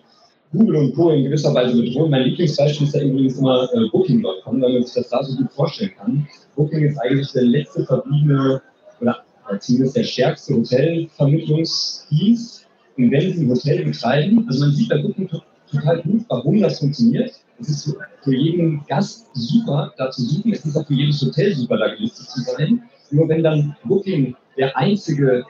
Google 0.51 0.75
und 0.75 0.93
Co. 0.93 1.11
in 1.11 1.23
gewisser 1.23 1.53
Weise 1.53 1.81
bedrohen. 1.81 2.11
Mein 2.11 2.23
Lieblingsbeispiel 2.23 2.85
ist 2.85 2.95
ja 2.95 3.03
übrigens 3.03 3.38
immer 3.38 3.69
äh, 3.73 3.88
Booking.com, 3.91 4.61
weil 4.61 4.73
man 4.73 4.83
sich 4.83 4.95
das 4.95 5.07
da 5.07 5.23
so 5.23 5.38
gut 5.38 5.50
vorstellen 5.53 5.91
kann. 5.97 6.27
Booking 6.57 6.83
ist 6.83 6.97
eigentlich 6.97 7.31
der 7.31 7.43
letzte 7.43 7.85
verbliebene 7.85 8.61
oder 9.00 9.23
zumindest 9.59 9.95
der 9.95 10.03
stärkste 10.03 10.55
Hotelvermittlungsdienst 10.55 12.60
und 12.98 13.12
wenn 13.12 13.33
Sie 13.33 13.43
ein 13.43 13.50
Hotel 13.50 13.86
betreiben, 13.86 14.45
also 14.48 14.65
man 14.65 14.75
sieht 14.75 14.89
bei 14.89 15.01
Booking 15.01 15.29
total 15.69 16.01
gut, 16.01 16.25
warum 16.27 16.62
das 16.62 16.79
funktioniert. 16.79 17.31
Es 17.60 17.69
ist 17.69 17.95
für 18.24 18.36
jeden 18.36 18.83
Gast 18.88 19.27
super, 19.33 19.93
da 19.98 20.10
zu 20.10 20.24
suchen. 20.24 20.53
Es 20.53 20.65
ist 20.65 20.75
auch 20.75 20.86
für 20.86 20.93
jedes 20.93 21.21
Hotel 21.21 21.55
super, 21.55 21.77
da 21.77 21.93
gelistet 21.93 22.27
zu 22.27 22.41
sein. 22.41 22.83
Nur 23.12 23.29
wenn 23.29 23.43
dann 23.43 23.75
Booking 23.83 24.36
der 24.57 24.75
einzige 24.77 25.43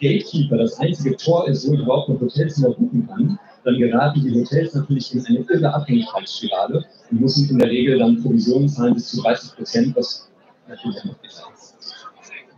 Gatekeeper, 0.00 0.56
das 0.58 0.78
einzige 0.78 1.16
Tor 1.16 1.48
ist, 1.48 1.68
wo 1.68 1.74
ich 1.74 1.80
überhaupt 1.80 2.08
noch 2.08 2.20
Hotelzimmer 2.20 2.70
buchen 2.70 3.06
kann, 3.06 3.38
dann 3.64 3.78
geraten 3.78 4.22
die 4.22 4.40
Hotels 4.40 4.74
natürlich 4.74 5.14
in 5.14 5.26
eine 5.26 5.38
irre 5.40 5.74
Abhängigkeitsspirale 5.74 6.84
und 7.10 7.20
müssen 7.20 7.50
in 7.50 7.58
der 7.58 7.68
Regel 7.68 7.98
dann 7.98 8.22
Provisionen 8.22 8.68
zahlen 8.68 8.94
bis 8.94 9.10
zu 9.10 9.22
30 9.22 9.56
Prozent, 9.56 9.96
was 9.96 10.30
natürlich 10.68 11.04
noch 11.04 11.16
besser 11.18 11.42
ist. 11.52 11.57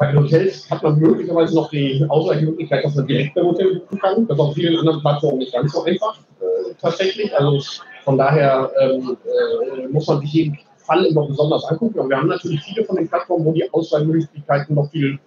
Bei 0.00 0.07
den 0.07 0.19
Hotels 0.25 0.71
hat 0.71 0.83
man 0.83 0.99
möglicherweise 0.99 1.54
noch 1.54 1.69
die 1.69 2.02
Ausweichmöglichkeit, 2.09 2.83
dass 2.83 2.95
man 2.95 3.07
direkt 3.07 3.35
beim 3.35 3.49
Hotel 3.49 3.80
buchen 3.80 3.99
kann. 3.99 4.26
Das 4.26 4.38
ist 4.38 4.40
auf 4.40 4.54
vielen 4.54 4.78
anderen 4.78 5.02
Plattformen 5.02 5.37
nicht 5.40 5.52
ganz 5.52 5.73
so 5.73 5.85
einfach 5.85 6.19
äh, 6.40 6.73
tatsächlich. 6.80 7.37
Also 7.38 7.62
von 8.02 8.16
daher 8.16 8.73
ähm, 8.80 9.19
äh, 9.26 9.88
muss 9.88 10.07
man 10.07 10.23
sich 10.23 10.33
jeden 10.33 10.59
Fall 10.78 11.04
immer 11.04 11.26
besonders 11.26 11.66
angucken. 11.66 11.99
Aber 11.99 12.09
wir 12.09 12.16
haben 12.16 12.28
natürlich 12.28 12.62
viele 12.62 12.83
von 12.87 12.97
den 12.97 13.11
Plattformen, 13.11 13.45
wo 13.45 13.52
die 13.52 13.71
Auswahlmöglichkeiten 13.71 14.75
noch 14.75 14.90
viel 14.90 15.19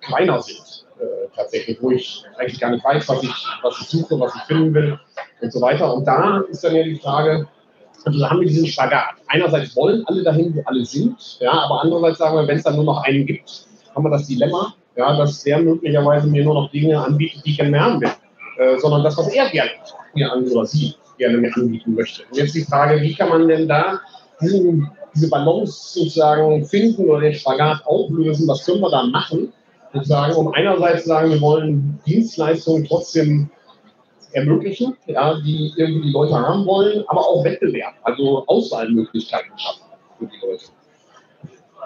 kleiner 0.00 0.40
sind. 0.40 0.86
Äh, 1.00 1.26
tatsächlich, 1.34 1.82
wo 1.82 1.90
ich 1.90 2.22
eigentlich 2.38 2.60
gar 2.60 2.70
nicht 2.70 2.84
weiß, 2.84 3.08
was 3.08 3.20
ich, 3.20 3.46
was 3.62 3.80
ich 3.80 3.88
suche, 3.88 4.20
was 4.20 4.32
ich 4.36 4.42
finden 4.42 4.74
will 4.74 4.96
und 5.40 5.52
so 5.52 5.60
weiter. 5.60 5.92
Und 5.92 6.04
da 6.06 6.44
ist 6.48 6.62
dann 6.62 6.76
ja 6.76 6.84
die 6.84 7.00
Frage, 7.00 7.48
also 8.04 8.20
da 8.20 8.30
haben 8.30 8.38
wir 8.38 8.46
diesen 8.46 8.68
Spagat. 8.68 9.16
Einerseits 9.26 9.74
wollen 9.74 10.06
alle 10.06 10.22
dahin, 10.22 10.54
wo 10.54 10.62
alle 10.66 10.84
sind, 10.84 11.40
ja, 11.40 11.50
aber 11.50 11.82
andererseits 11.82 12.18
sagen 12.18 12.36
wir, 12.36 12.46
wenn 12.46 12.58
es 12.58 12.62
dann 12.62 12.76
nur 12.76 12.84
noch 12.84 13.02
einen 13.02 13.26
gibt, 13.26 13.66
haben 13.94 14.04
wir 14.04 14.10
das 14.10 14.26
Dilemma, 14.26 14.74
ja, 14.96 15.16
dass 15.16 15.42
der 15.42 15.58
möglicherweise 15.58 16.26
mir 16.26 16.44
nur 16.44 16.54
noch 16.54 16.70
Dinge 16.70 16.98
anbietet, 16.98 17.44
die 17.44 17.50
ich 17.50 17.58
gerne 17.58 17.80
haben 17.80 18.00
will, 18.00 18.10
äh, 18.58 18.78
sondern 18.78 19.02
das, 19.02 19.16
was 19.16 19.28
er 19.32 19.48
gerne 19.50 19.70
mir 20.14 20.32
an 20.32 20.44
oder 20.48 20.66
sie 20.66 20.94
gerne 21.18 21.38
mir 21.38 21.54
anbieten 21.56 21.94
möchte. 21.94 22.22
Und 22.30 22.36
jetzt 22.36 22.54
die 22.54 22.64
Frage, 22.64 23.00
wie 23.00 23.14
kann 23.14 23.28
man 23.28 23.48
denn 23.48 23.68
da 23.68 24.00
diesen, 24.40 24.90
diese 25.14 25.28
Balance 25.28 25.98
sozusagen 25.98 26.64
finden 26.64 27.08
oder 27.08 27.20
den 27.20 27.34
Spagat 27.34 27.84
auflösen, 27.86 28.48
was 28.48 28.64
können 28.64 28.80
wir 28.80 28.90
da 28.90 29.04
machen, 29.04 29.52
sozusagen, 29.92 30.34
um 30.34 30.52
einerseits 30.52 31.02
zu 31.02 31.08
sagen, 31.08 31.30
wir 31.30 31.40
wollen 31.40 32.00
Dienstleistungen 32.06 32.84
trotzdem 32.84 33.50
ermöglichen, 34.32 34.96
ja, 35.06 35.40
die 35.40 35.72
irgendwie 35.76 36.08
die 36.08 36.12
Leute 36.12 36.34
haben 36.34 36.66
wollen, 36.66 37.04
aber 37.06 37.20
auch 37.20 37.44
Wettbewerb, 37.44 37.94
also 38.02 38.44
Auswahlmöglichkeiten 38.46 39.56
schaffen 39.56 39.84
für 40.18 40.26
die 40.26 40.46
Leute. 40.46 40.64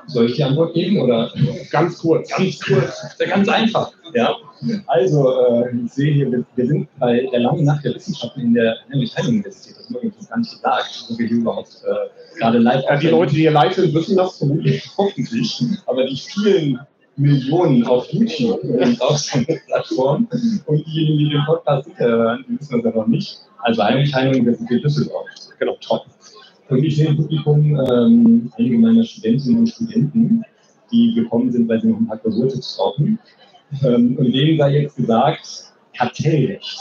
Soll 0.08 0.26
ich 0.26 0.36
die 0.36 0.44
Antwort 0.44 0.74
geben 0.74 1.00
oder? 1.00 1.30
Ganz 1.70 1.98
kurz. 1.98 2.30
Ganz 2.30 2.58
kurz. 2.60 3.16
Ganz 3.18 3.48
einfach. 3.48 3.92
Ja. 4.14 4.34
Also, 4.86 5.30
äh, 5.30 5.76
ich 5.84 5.92
sehe 5.92 6.12
hier, 6.12 6.32
wir, 6.32 6.44
wir, 6.56 6.66
sind 6.66 6.88
bei 6.98 7.28
der 7.30 7.40
langen 7.40 7.64
Nacht 7.64 7.84
der 7.84 7.94
Wissenschaften 7.94 8.40
in 8.40 8.54
der 8.54 8.76
Heine-Universität. 8.90 9.76
Das 9.78 9.94
habe 9.94 10.06
ich 10.06 10.28
gar 10.28 10.38
nicht 10.38 10.50
gesagt, 10.50 11.04
wo 11.08 11.18
wir 11.18 11.26
hier 11.26 11.36
überhaupt 11.36 11.82
äh, 11.84 12.38
gerade 12.38 12.58
live 12.58 12.82
ja, 12.84 12.96
Die 12.96 13.08
Leute, 13.08 13.34
die 13.34 13.40
hier 13.42 13.50
live 13.50 13.74
sind, 13.74 13.94
wissen 13.94 14.16
das 14.16 14.38
vermutlich 14.38 14.90
hoffentlich. 14.98 15.62
Aber 15.86 16.06
die 16.06 16.16
vielen 16.16 16.80
Millionen 17.16 17.84
auf 17.84 18.06
YouTube 18.10 18.62
und 18.64 19.02
auf 19.02 19.18
so 19.18 19.38
einer 19.38 19.58
Plattform 19.66 20.28
und 20.66 20.86
diejenigen, 20.86 21.18
die 21.18 21.28
den 21.30 21.44
Podcast 21.44 21.88
hören, 21.96 22.44
die 22.48 22.58
wissen 22.58 22.82
das 22.82 22.92
ja 22.92 22.98
noch 22.98 23.06
nicht. 23.06 23.38
Also 23.58 23.82
eigentlich 23.82 24.14
Heine-Universität 24.14 24.84
Düsseldorf. 24.84 25.26
Genau, 25.58 25.76
top. 25.80 26.06
Und 26.68 26.84
ich 26.84 26.96
sehe 26.96 27.08
im 27.08 27.16
Publikum 27.16 27.80
ähm, 27.90 28.52
einige 28.58 28.78
meiner 28.78 29.04
Studentinnen 29.04 29.60
und 29.60 29.68
Studenten, 29.68 30.44
die 30.92 31.14
gekommen 31.14 31.50
sind, 31.50 31.68
weil 31.68 31.80
sie 31.80 31.88
noch 31.88 31.98
ein 31.98 32.06
paar 32.06 32.18
Klausurtipps 32.18 32.76
brauchen. 32.76 33.18
Ähm, 33.84 34.16
und 34.18 34.32
denen 34.32 34.58
sei 34.58 34.80
jetzt 34.80 34.96
gesagt, 34.96 35.72
Kartellrecht 35.96 36.78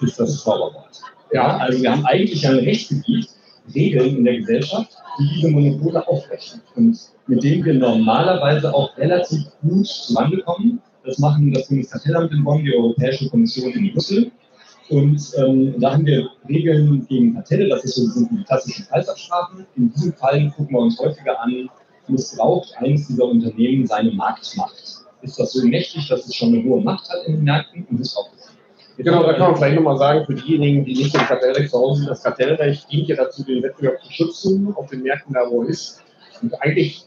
ist 0.00 0.18
das 0.18 0.42
Zauberwort. 0.42 1.00
Ja, 1.32 1.56
also 1.58 1.82
wir 1.82 1.92
haben 1.92 2.04
eigentlich 2.06 2.46
ein 2.46 2.56
Rechtsgebiet, 2.56 3.28
Regeln 3.74 4.16
in 4.18 4.24
der 4.24 4.38
Gesellschaft, 4.38 4.96
die 5.18 5.28
diese 5.34 5.50
Monopole 5.50 6.06
aufrechnen 6.08 6.62
und 6.74 6.98
mit 7.26 7.42
denen 7.42 7.64
wir 7.64 7.74
normalerweise 7.74 8.72
auch 8.72 8.96
relativ 8.96 9.40
gut 9.60 9.86
zusammenkommen. 9.86 10.80
Das 11.04 11.18
machen 11.18 11.52
das 11.52 11.68
Bundeskartellamt 11.68 12.32
in 12.32 12.44
Bonn, 12.44 12.64
die 12.64 12.74
Europäische 12.74 13.28
Kommission 13.28 13.72
in 13.72 13.92
Brüssel 13.92 14.30
und 14.90 15.20
ähm, 15.36 15.74
da 15.78 15.92
haben 15.92 16.06
wir 16.06 16.30
Regeln 16.48 17.06
gegen 17.08 17.34
Kartelle, 17.34 17.68
das 17.68 17.84
ist 17.84 17.96
so, 17.96 18.06
sind 18.06 18.30
die 18.30 18.44
klassischen 18.44 18.86
Preisabsprachen. 18.86 19.66
In 19.76 19.92
diesem 19.92 20.14
Fall 20.14 20.50
gucken 20.56 20.74
wir 20.74 20.80
uns 20.80 20.98
häufiger 20.98 21.38
an, 21.40 21.68
missbraucht 22.08 22.74
eines 22.78 23.06
dieser 23.06 23.24
Unternehmen 23.24 23.86
seine 23.86 24.12
Marktmacht. 24.12 25.04
Ist 25.20 25.38
das 25.38 25.52
so 25.52 25.66
mächtig, 25.66 26.08
dass 26.08 26.26
es 26.26 26.34
schon 26.34 26.54
eine 26.54 26.64
hohe 26.64 26.80
Macht 26.80 27.08
hat 27.10 27.26
in 27.26 27.34
den 27.34 27.44
Märkten 27.44 27.86
und 27.90 27.98
missbraucht 27.98 28.30
es? 28.38 28.48
Genau, 28.96 29.22
da 29.22 29.34
kann 29.34 29.52
man 29.52 29.56
vielleicht 29.56 29.76
nochmal 29.76 29.98
sagen, 29.98 30.24
für 30.26 30.34
diejenigen, 30.34 30.84
die 30.84 30.94
nicht 30.94 31.14
im 31.14 31.20
Kartellrecht 31.20 31.70
zu 31.70 31.78
Hause 31.78 32.00
sind, 32.00 32.10
das 32.10 32.22
Kartellrecht 32.22 32.90
dient 32.90 33.08
ja 33.08 33.16
dazu, 33.16 33.44
den 33.44 33.62
Wettbewerb 33.62 34.02
zu 34.02 34.10
schützen 34.10 34.72
auf 34.74 34.88
den 34.88 35.02
Märkten 35.02 35.34
da, 35.34 35.40
wo 35.50 35.62
er 35.62 35.68
ist. 35.68 36.02
Und 36.42 36.54
eigentlich 36.62 37.04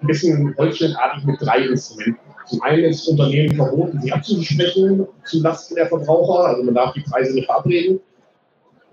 ein 0.00 0.06
bisschen 0.06 0.54
holzschnittartig 0.56 1.24
mit 1.24 1.40
drei 1.40 1.66
Instrumenten. 1.66 2.27
Zum 2.48 2.62
einen 2.62 2.84
ist 2.84 3.06
Unternehmen 3.08 3.54
verboten, 3.54 4.00
sie 4.00 4.12
abzusprechen 4.12 5.06
zulasten 5.24 5.76
der 5.76 5.86
Verbraucher, 5.86 6.46
also 6.46 6.62
man 6.62 6.74
darf 6.74 6.94
die 6.94 7.00
Preise 7.00 7.34
nicht 7.34 7.46
verabreden. 7.46 8.00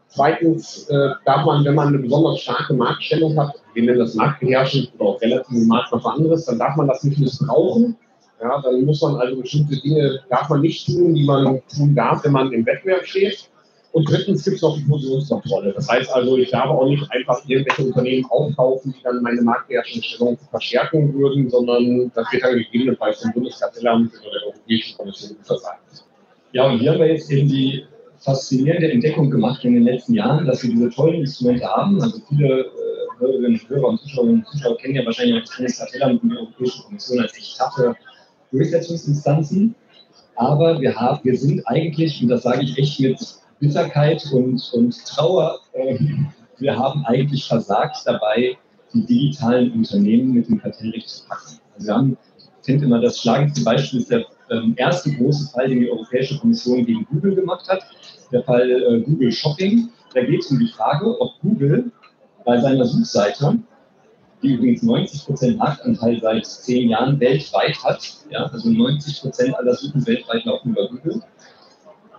Zweitens 0.08 0.88
äh, 0.90 1.10
darf 1.26 1.46
man, 1.46 1.66
wenn 1.66 1.76
man 1.76 1.90
eine 1.90 2.00
besonders 2.00 2.42
starke 2.42 2.74
Marktstellung 2.74 3.38
hat, 3.40 3.54
wir 3.74 3.84
nennen 3.84 4.00
das 4.00 4.16
Marktbeherrschend 4.16 4.92
oder 4.98 5.10
auch 5.10 5.22
relativ 5.22 5.68
Markt 5.68 5.92
was 5.92 6.06
anderes, 6.06 6.46
dann 6.46 6.60
darf 6.60 6.76
man 6.76 6.88
das 6.88 7.04
nicht 7.04 7.20
missbrauchen. 7.20 7.98
Ja, 8.42 8.62
dann 8.62 8.86
muss 8.86 9.02
man 9.02 9.16
also 9.16 9.42
bestimmte 9.42 9.80
Dinge, 9.82 10.20
darf 10.30 10.50
man 10.50 10.62
nicht 10.62 10.86
tun, 10.86 11.16
die 11.16 11.24
man 11.24 11.62
tun 11.74 11.96
darf, 11.96 12.24
wenn 12.24 12.34
man 12.34 12.52
im 12.52 12.66
Wettbewerb 12.66 13.06
steht. 13.06 13.50
Und 13.96 14.10
drittens 14.10 14.44
gibt 14.44 14.58
es 14.58 14.62
noch 14.62 14.76
die 14.76 14.84
Fusionskontrolle. 14.84 15.72
Das 15.72 15.88
heißt 15.88 16.14
also, 16.14 16.36
ich 16.36 16.52
darf 16.52 16.66
auch 16.66 16.86
nicht 16.86 17.10
einfach 17.12 17.42
irgendwelche 17.48 17.84
Unternehmen 17.84 18.26
aufkaufen, 18.26 18.94
die 18.94 19.02
dann 19.02 19.22
meine 19.22 19.42
Marktbeherrschungsstellung 19.42 20.38
verstärken 20.52 21.14
würden, 21.14 21.50
sondern 21.50 22.12
das 22.14 22.30
wird 22.30 22.44
dann 22.44 22.58
gegebenenfalls 22.58 23.22
vom 23.22 23.32
Bundeskartellamt 23.32 24.12
oder 24.20 24.32
der 24.32 24.48
Europäischen 24.48 24.98
Kommission 24.98 25.38
versagt. 25.44 26.04
Ja, 26.52 26.66
und 26.66 26.80
hier 26.80 26.92
haben 26.92 27.00
wir 27.00 27.08
jetzt 27.08 27.32
eben 27.32 27.48
die 27.48 27.86
faszinierende 28.20 28.92
Entdeckung 28.92 29.32
gemacht 29.32 29.64
in 29.64 29.76
den 29.76 29.84
letzten 29.84 30.14
Jahren, 30.14 30.46
dass 30.46 30.62
wir 30.62 30.72
diese 30.72 30.90
tollen 30.90 31.22
Instrumente 31.22 31.66
haben. 31.66 32.02
Also 32.02 32.20
viele 32.28 32.64
äh, 32.64 33.20
Hörerinnen 33.20 33.54
und 33.54 33.70
Hörer 33.70 33.88
und 33.88 34.02
Zuschauerinnen 34.02 34.40
und 34.40 34.48
Zuschauer 34.48 34.78
kennen 34.78 34.96
ja 34.96 35.06
wahrscheinlich 35.06 35.38
auch 35.38 35.46
das 35.46 35.56
Bundeskartellamt 35.56 36.22
und 36.22 36.32
die 36.32 36.38
Europäische 36.38 36.84
Kommission 36.84 37.20
als 37.22 37.38
echt 37.38 37.58
taffe 37.58 37.96
Durchsetzungsinstanzen. 38.52 39.74
Aber 40.36 40.82
wir, 40.82 40.94
haben, 40.94 41.22
wir 41.24 41.38
sind 41.38 41.66
eigentlich, 41.66 42.22
und 42.22 42.28
das 42.28 42.44
sage 42.44 42.64
ich 42.64 42.78
echt 42.78 43.00
mit 43.00 43.45
Bitterkeit 43.66 44.24
und, 44.32 44.72
und 44.74 45.06
Trauer. 45.06 45.60
Ähm, 45.74 46.28
wir 46.58 46.78
haben 46.78 47.06
eigentlich 47.06 47.46
versagt 47.46 47.98
dabei, 48.06 48.58
die 48.94 49.06
digitalen 49.06 49.72
Unternehmen 49.72 50.34
mit 50.34 50.48
dem 50.48 50.62
Kartellrecht 50.62 51.10
zu 51.10 51.28
packen. 51.28 51.60
Also 51.74 51.88
wir 51.88 51.96
haben, 51.96 52.18
ich 52.38 52.66
finde 52.66 52.86
immer, 52.86 53.02
das 53.02 53.20
schlagendste 53.20 53.64
Beispiel 53.64 54.00
ist 54.00 54.12
der 54.12 54.26
ähm, 54.52 54.74
erste 54.78 55.12
große 55.12 55.52
Fall, 55.52 55.68
den 55.68 55.82
die 55.82 55.90
Europäische 55.90 56.38
Kommission 56.38 56.86
gegen 56.86 57.06
Google 57.06 57.36
gemacht 57.36 57.68
hat, 57.68 57.84
der 58.32 58.44
Fall 58.44 58.70
äh, 58.70 59.02
Google 59.02 59.32
Shopping. 59.32 59.90
Da 60.14 60.24
geht 60.24 60.42
es 60.42 60.52
um 60.52 60.60
die 60.60 60.68
Frage, 60.68 61.20
ob 61.20 61.32
Google 61.42 61.92
bei 62.46 62.60
seiner 62.62 62.86
Suchseite, 62.86 63.58
die 64.44 64.54
übrigens 64.54 64.84
90% 64.84 65.58
Marktanteil 65.58 66.22
seit 66.22 66.46
zehn 66.46 66.90
Jahren 66.90 67.20
weltweit 67.20 67.84
hat, 67.84 68.14
ja, 68.30 68.46
also 68.46 68.70
90% 68.70 69.54
aller 69.54 69.74
Suchen 69.74 70.06
weltweit 70.06 70.46
laufen 70.46 70.70
über 70.72 70.88
Google, 70.88 71.22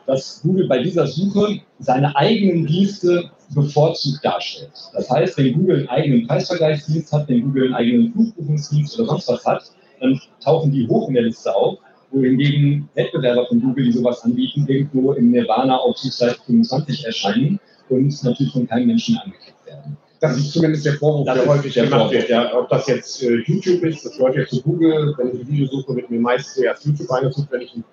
dass 0.07 0.41
Google 0.43 0.69
bei 0.69 0.83
dieser 0.83 1.07
Suche 1.07 1.61
seine 1.79 2.15
eigenen 2.17 2.67
Dienste 2.67 3.31
bevorzugt 3.55 4.25
darstellt. 4.25 4.73
Das 4.93 5.09
heißt, 5.11 5.37
wenn 5.39 5.55
Google 5.55 5.79
einen 5.79 5.89
eigenen 5.89 6.27
Preisvergleichsdienst 6.27 7.13
hat, 7.13 7.29
wenn 7.29 7.43
Google 7.43 7.67
einen 7.67 7.75
eigenen 7.75 8.13
Flugbuchungsdienst 8.13 8.99
oder 8.99 9.09
sonst 9.09 9.29
was 9.29 9.45
hat, 9.45 9.71
dann 10.01 10.21
tauchen 10.43 10.73
die 10.73 10.87
hoch 10.89 11.09
in 11.09 11.15
der 11.15 11.25
Liste 11.25 11.55
auf, 11.55 11.79
wohingegen 12.11 12.89
Wettbewerber 12.95 13.47
von 13.47 13.61
Google, 13.61 13.85
die 13.85 13.93
sowas 13.93 14.23
anbieten, 14.23 14.67
irgendwo 14.69 15.13
im 15.13 15.31
Nirvana 15.31 15.77
auf 15.77 15.97
Suchseite 15.97 16.39
25 16.47 17.05
erscheinen 17.05 17.61
und 17.89 18.25
natürlich 18.25 18.53
von 18.53 18.67
keinem 18.67 18.89
Menschen 18.89 19.17
angeklickt 19.17 19.67
werden. 19.67 19.97
Das 20.21 20.37
ist 20.39 20.53
zumindest 20.53 20.87
der 20.87 20.95
Vorwurf, 20.95 21.27
Das 21.27 21.39
der 21.39 21.47
häufig 21.47 21.75
gemacht 21.75 22.11
wird. 22.11 22.29
Ja, 22.29 22.57
ob 22.57 22.69
das 22.69 22.87
jetzt 22.89 23.23
äh, 23.23 23.37
YouTube 23.47 23.83
ist, 23.85 24.05
das 24.05 24.17
gehört 24.17 24.37
ja 24.37 24.47
zu 24.47 24.63
Google. 24.63 25.15
Wenn 25.19 25.29
ich 25.29 25.35
eine 25.35 25.49
Videosuche 25.49 25.95
wird 25.95 26.11
mir 26.11 26.21
meist 26.21 26.55
zuerst 26.55 26.87
YouTube 26.87 27.11
eingesucht. 27.11 27.49
Wenn 27.51 27.61
ich 27.61 27.75
einen 27.75 27.85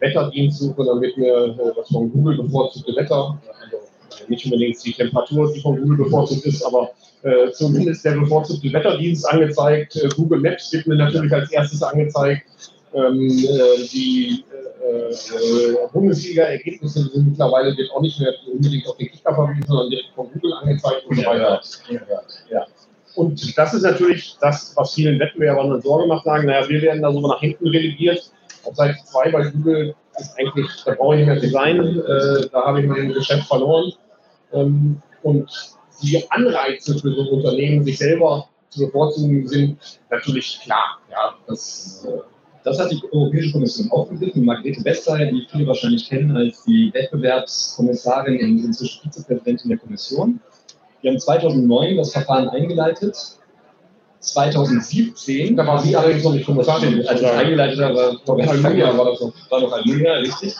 Wetterdienst 0.00 0.58
suche, 0.58 0.84
dann 0.84 1.00
wird 1.00 1.16
mir 1.16 1.56
äh, 1.58 1.72
das 1.76 1.88
von 1.88 2.10
Google 2.12 2.36
bevorzugte 2.36 2.94
Wetter, 2.96 3.38
also 3.62 3.76
äh, 3.76 4.30
nicht 4.30 4.44
unbedingt 4.44 4.84
die 4.84 4.92
Temperatur, 4.92 5.52
die 5.52 5.60
von 5.60 5.80
Google 5.80 6.04
bevorzugt 6.04 6.44
ist, 6.46 6.64
aber 6.64 6.90
äh, 7.22 7.50
zumindest 7.52 8.04
der 8.04 8.12
bevorzugte 8.12 8.72
Wetterdienst 8.72 9.28
angezeigt. 9.28 9.96
Äh, 9.96 10.08
Google 10.16 10.40
Maps 10.40 10.72
wird 10.72 10.86
mir 10.86 10.96
natürlich 10.96 11.32
als 11.32 11.50
erstes 11.50 11.82
angezeigt. 11.82 12.42
Ähm, 12.94 13.28
äh, 13.28 13.86
die 13.92 14.44
äh, 14.80 15.10
äh, 15.10 15.88
Bundesliga-Ergebnisse 15.92 17.10
sind 17.12 17.28
mittlerweile 17.28 17.76
wird 17.76 17.90
auch 17.90 18.00
nicht 18.00 18.18
mehr 18.18 18.32
unbedingt 18.50 18.86
auf 18.88 18.96
den 18.96 19.10
Kicker 19.10 19.34
verwiesen, 19.34 19.64
sondern 19.66 19.90
direkt 19.90 20.08
von 20.14 20.30
Google 20.32 20.54
angezeigt 20.54 21.04
und 21.06 21.16
so 21.16 21.22
weiter. 21.26 21.60
Ja. 22.50 22.66
Und 23.14 23.58
das 23.58 23.74
ist 23.74 23.82
natürlich 23.82 24.36
das, 24.40 24.72
was 24.76 24.94
vielen 24.94 25.18
Wettbewerbern 25.18 25.70
dann 25.70 25.82
Sorge 25.82 26.06
macht, 26.06 26.24
sagen, 26.24 26.46
naja, 26.46 26.68
wir 26.68 26.80
werden 26.80 27.02
da 27.02 27.12
so 27.12 27.20
nach 27.20 27.40
hinten 27.40 27.66
relegiert. 27.66 28.30
Auf 28.64 28.76
Seite 28.76 28.98
2 29.04 29.30
bei 29.30 29.50
Google 29.50 29.94
ist 30.18 30.38
eigentlich, 30.38 30.66
da 30.84 30.94
brauche 30.94 31.16
ich 31.16 31.26
nicht 31.26 31.42
mehr 31.42 31.50
sein, 31.50 31.78
äh, 31.80 32.48
da 32.52 32.66
habe 32.66 32.80
ich 32.80 32.86
mein 32.86 33.12
Geschäft 33.12 33.46
verloren. 33.46 33.92
Ähm, 34.52 35.00
und 35.22 35.50
die 36.02 36.30
Anreize 36.30 36.98
für 36.98 37.12
so 37.12 37.22
ein 37.22 37.28
Unternehmen, 37.28 37.84
sich 37.84 37.98
selber 37.98 38.48
zu 38.70 38.80
bevorzugen, 38.86 39.46
sind 39.48 39.78
natürlich 40.10 40.60
klar. 40.62 40.98
Ja, 41.10 41.34
das, 41.46 42.06
äh, 42.08 42.18
Das 42.64 42.78
hat 42.78 42.90
die 42.90 43.00
Europäische 43.12 43.52
Kommission 43.52 43.90
aufgegriffen. 43.92 44.44
Margrethe 44.44 44.84
Vestager, 44.84 45.26
die 45.26 45.46
viele 45.50 45.66
wahrscheinlich 45.66 46.08
kennen 46.08 46.36
als 46.36 46.64
die 46.64 46.90
Wettbewerbskommissarin 46.92 48.40
und 48.40 48.64
inzwischen 48.64 49.02
Vizepräsidentin 49.02 49.70
der 49.70 49.78
Kommission. 49.78 50.40
Die 51.02 51.08
haben 51.08 51.18
2009 51.18 51.96
das 51.96 52.12
Verfahren 52.12 52.48
eingeleitet. 52.48 53.37
2017, 54.20 55.56
da 55.56 55.66
war 55.66 55.80
sie 55.80 55.94
allerdings 55.96 56.24
noch 56.24 56.32
nicht 56.32 56.46
Kommissarin. 56.46 57.06
als 57.06 57.20
es 57.20 57.30
eingeleitet 57.30 57.78
war, 57.78 57.94
war 57.94 58.38
Vestager, 58.38 58.98
war 58.98 59.04
das 59.06 59.18
so. 59.18 59.32
war 59.50 59.60
noch 59.60 59.72
Almunia, 59.72 60.14
richtig. 60.14 60.54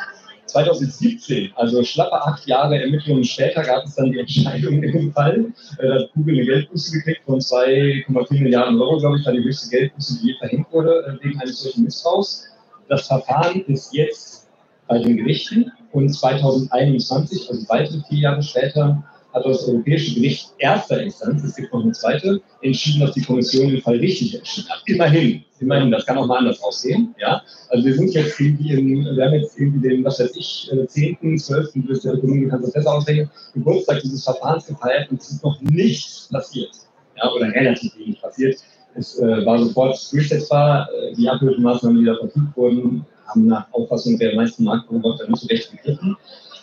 2017, 0.47 1.53
also 1.57 1.83
schlappe 1.85 2.23
acht 2.23 2.47
Jahre 2.47 2.81
Ermittlungen 2.81 3.25
später, 3.25 3.63
gab 3.63 3.85
es 3.85 3.95
dann 3.97 4.13
die 4.13 4.19
Entscheidung 4.19 4.83
in 4.83 4.93
dem 4.93 5.13
Fall. 5.13 5.53
Äh, 5.79 5.89
Da 5.89 5.95
hat 5.97 6.11
Google 6.15 6.37
eine 6.37 6.45
Geldbuße 6.47 6.93
gekriegt 6.93 7.21
von 7.27 7.39
2,4 7.39 8.43
Milliarden 8.43 8.81
Euro, 8.81 8.99
glaube 8.99 9.19
ich, 9.19 9.27
war 9.27 9.33
die 9.33 9.45
höchste 9.45 9.69
Geldbuße, 9.77 10.21
die 10.21 10.29
je 10.29 10.35
verhängt 10.39 10.73
wurde, 10.73 11.19
äh, 11.21 11.25
wegen 11.25 11.39
eines 11.41 11.63
solchen 11.63 11.85
Missbrauchs. 11.85 12.47
Das 12.89 13.07
Verfahren 13.07 13.63
ist 13.67 13.93
jetzt 13.93 14.49
bei 14.87 14.99
den 14.99 15.19
Gerichten 15.19 15.71
und 15.93 16.09
2021, 16.09 17.51
also 17.51 17.69
weitere 17.69 18.01
vier 18.09 18.19
Jahre 18.19 18.43
später, 18.43 19.03
hat 19.33 19.45
das 19.45 19.69
Europäische 19.69 20.15
Gericht 20.15 20.53
erster 20.59 21.03
Instanz, 21.03 21.45
es 21.45 21.57
gibt 21.57 21.73
noch 21.73 21.83
eine 21.83 21.93
zweite, 21.93 22.41
entschieden, 22.63 23.01
dass 23.01 23.13
die 23.13 23.23
Kommission 23.23 23.69
den 23.69 23.83
Fall 23.83 23.97
richtig 23.97 24.37
entschieden 24.37 24.69
hat. 24.71 24.83
Immerhin, 24.87 25.45
immerhin, 25.61 25.91
das 25.91 26.07
kann 26.07 26.19
auch 26.19 26.27
mal 26.27 26.39
anders 26.39 26.63
aussehen. 26.63 27.15
Ja? 27.21 27.43
Also 27.69 27.85
wir 27.87 27.95
sind 27.95 28.13
jetzt 28.15 28.41
irgendwie 28.41 28.73
im, 28.73 29.17
wir 29.17 29.25
haben 29.25 29.35
jetzt 29.35 29.59
irgendwie 29.59 29.89
den, 29.89 30.05
was 30.05 30.21
weiß 30.21 30.35
ich, 30.37 30.71
äh, 30.73 30.87
10., 30.87 31.39
12., 31.39 31.73
du 31.75 31.83
bist 31.83 32.05
der 32.05 32.15
Ökonomie, 32.15 32.49
kannst 32.49 32.67
das 32.67 32.73
besser 32.73 32.95
ausrechnen, 32.95 33.31
Geburtstag 33.55 34.01
dieses 34.03 34.25
Verfahrens 34.25 34.67
gefeiert 34.67 35.11
und 35.11 35.21
es 35.21 35.31
ist 35.31 35.45
noch 35.45 35.61
nichts 35.61 36.29
passiert. 36.33 36.71
Ja, 37.17 37.31
oder 37.33 37.53
relativ 37.53 37.97
wenig 37.99 38.21
passiert. 38.21 38.59
Es 38.95 39.19
äh, 39.19 39.45
war 39.45 39.59
sofort 39.59 39.97
durchsetzbar. 40.13 40.89
Äh, 40.93 41.15
die 41.15 41.29
Abhilfemaßnahmen, 41.29 42.01
die 42.01 42.07
da 42.07 42.17
verfügt 42.17 42.57
wurden, 42.57 43.05
haben 43.27 43.47
nach 43.47 43.67
Auffassung 43.73 44.19
der 44.19 44.35
meisten 44.35 44.65
Marktbeobachter 44.65 45.29
nicht 45.29 45.41
so 45.41 45.47
recht 45.49 45.71
gegriffen. 45.71 46.17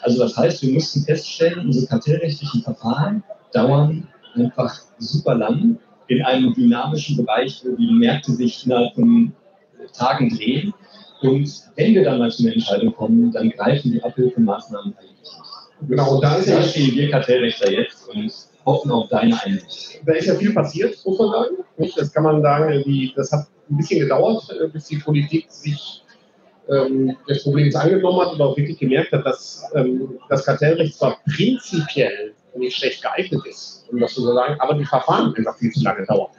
Also 0.05 0.19
das 0.19 0.37
heißt, 0.37 0.61
wir 0.61 0.71
mussten 0.71 1.03
feststellen, 1.03 1.65
unsere 1.65 1.87
kartellrechtlichen 1.87 2.61
Verfahren 2.61 3.23
dauern 3.51 4.07
einfach 4.35 4.71
super 4.99 5.33
lang 5.33 5.79
in 6.07 6.21
einem 6.21 6.53
dynamischen 6.53 7.17
Bereich, 7.17 7.63
wo 7.65 7.75
die 7.75 7.91
Märkte 7.91 8.33
sich 8.33 8.65
innerhalb 8.65 8.93
von 8.93 9.33
Tagen 9.93 10.29
drehen. 10.29 10.71
Und 11.23 11.49
wenn 11.75 11.95
wir 11.95 12.03
dann 12.03 12.19
mal 12.19 12.29
zu 12.29 12.43
einer 12.43 12.53
Entscheidung 12.53 12.93
kommen, 12.93 13.31
dann 13.31 13.49
greifen 13.49 13.93
die 13.93 14.03
Abhilfemaßnahmen 14.03 14.93
eigentlich 14.95 15.11
nicht. 15.21 15.89
Genau, 15.89 16.15
und 16.15 16.23
da 16.23 16.35
ist 16.35 16.49
ja 16.49 16.61
stehen 16.61 16.95
wir 16.95 17.09
Kartellrechter 17.09 17.71
jetzt 17.71 18.07
und 18.07 18.31
hoffen 18.63 18.91
auf 18.91 19.09
deine 19.09 19.41
Einsicht. 19.43 20.01
da 20.05 20.13
ist 20.13 20.27
ja 20.27 20.35
viel 20.35 20.53
passiert, 20.53 20.95
muss 21.03 21.17
man 21.17 21.31
sagen. 21.31 21.55
Das 21.97 22.13
kann 22.13 22.23
man 22.23 22.43
sagen, 22.43 23.11
das 23.15 23.31
hat 23.31 23.47
ein 23.71 23.77
bisschen 23.77 24.01
gedauert, 24.01 24.43
äh, 24.51 24.67
bis 24.67 24.85
die 24.85 24.97
Politik 24.97 25.47
sich 25.49 26.04
ähm, 26.69 27.15
des 27.27 27.43
Problems 27.43 27.75
angenommen 27.75 28.21
hat 28.21 28.33
und 28.33 28.41
auch 28.41 28.57
wirklich 28.57 28.79
gemerkt 28.79 29.11
hat, 29.11 29.25
dass 29.25 29.63
ähm, 29.75 30.19
das 30.29 30.45
Kartellrecht 30.45 30.97
zwar 30.97 31.19
prinzipiell 31.35 32.33
nicht 32.55 32.77
schlecht 32.77 33.01
geeignet 33.01 33.45
ist, 33.45 33.85
um 33.91 33.99
das 33.99 34.13
so 34.13 34.21
zu 34.21 34.33
sagen, 34.33 34.55
aber 34.59 34.75
die 34.75 34.85
Verfahren 34.85 35.33
einfach 35.35 35.57
viel 35.57 35.71
zu 35.71 35.83
lange 35.83 36.05
dauern. 36.05 36.29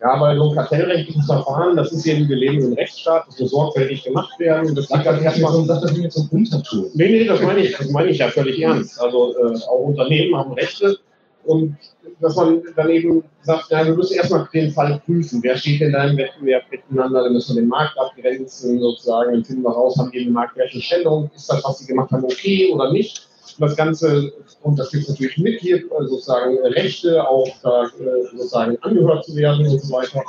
Ja, 0.00 0.20
weil 0.20 0.36
so 0.36 0.50
ein 0.50 0.56
kartellrechtliches 0.56 1.24
Verfahren, 1.24 1.74
das 1.74 1.90
ist 1.90 2.06
eben, 2.06 2.28
wir 2.28 2.36
leben 2.36 2.62
im 2.62 2.74
Rechtsstaat, 2.74 3.26
das 3.28 3.40
muss 3.40 3.50
sorgfältig 3.50 4.04
gemacht 4.04 4.38
werden. 4.38 4.74
Das 4.74 4.90
liegt 4.90 5.06
dann 5.06 5.16
das 5.16 5.24
erstmal 5.24 5.54
erstmal, 5.54 5.64
sag 5.66 5.80
das 5.80 5.96
mit 5.96 6.12
so 6.12 6.20
einem 6.20 6.30
Unterton. 6.30 6.90
Nee, 6.94 7.08
nee, 7.08 7.24
das 7.24 7.40
meine 7.40 7.60
ich, 7.60 7.76
das 7.76 7.88
meine 7.88 8.10
ich 8.10 8.18
ja 8.18 8.28
völlig 8.28 8.60
ernst. 8.60 9.00
Also 9.00 9.34
äh, 9.38 9.56
auch 9.62 9.86
Unternehmen 9.86 10.36
haben 10.36 10.52
Rechte 10.52 10.98
und 11.46 11.76
dass 12.20 12.36
man 12.36 12.62
dann 12.76 12.90
eben 12.90 13.24
sagt, 13.42 13.70
ja, 13.70 13.84
wir 13.84 13.94
müssen 13.94 14.14
erstmal 14.14 14.48
den 14.52 14.70
Fall 14.72 15.00
prüfen. 15.04 15.42
Wer 15.42 15.56
steht 15.56 15.80
denn 15.80 15.92
da 15.92 16.04
im 16.04 16.16
Wettbewerb 16.16 16.64
miteinander? 16.70 17.24
Dann 17.24 17.32
müssen 17.32 17.54
wir 17.54 17.62
den 17.62 17.68
Markt 17.68 17.98
abgrenzen, 17.98 18.80
sozusagen. 18.80 19.32
Dann 19.32 19.44
finden 19.44 19.62
wir 19.62 19.70
raus, 19.70 19.96
haben 19.98 20.10
die 20.10 20.20
eine 20.20 20.30
marktwerte 20.30 20.80
Stellung? 20.80 21.30
Ist 21.34 21.50
das, 21.50 21.62
was 21.64 21.78
sie 21.78 21.86
gemacht 21.86 22.10
haben, 22.10 22.24
okay 22.24 22.70
oder 22.72 22.92
nicht? 22.92 23.28
Und 23.58 23.68
das 23.68 23.76
Ganze, 23.76 24.32
und 24.62 24.78
das 24.78 24.90
gibt 24.90 25.08
natürlich 25.08 25.38
mit 25.38 25.60
hier 25.60 25.78
äh, 25.78 26.06
sozusagen 26.06 26.58
Rechte, 26.58 27.26
auch 27.26 27.48
da 27.62 27.84
äh, 27.84 28.36
sozusagen 28.36 28.76
angehört 28.82 29.24
zu 29.24 29.34
werden 29.36 29.66
und 29.66 29.80
so 29.80 29.94
weiter. 29.94 30.22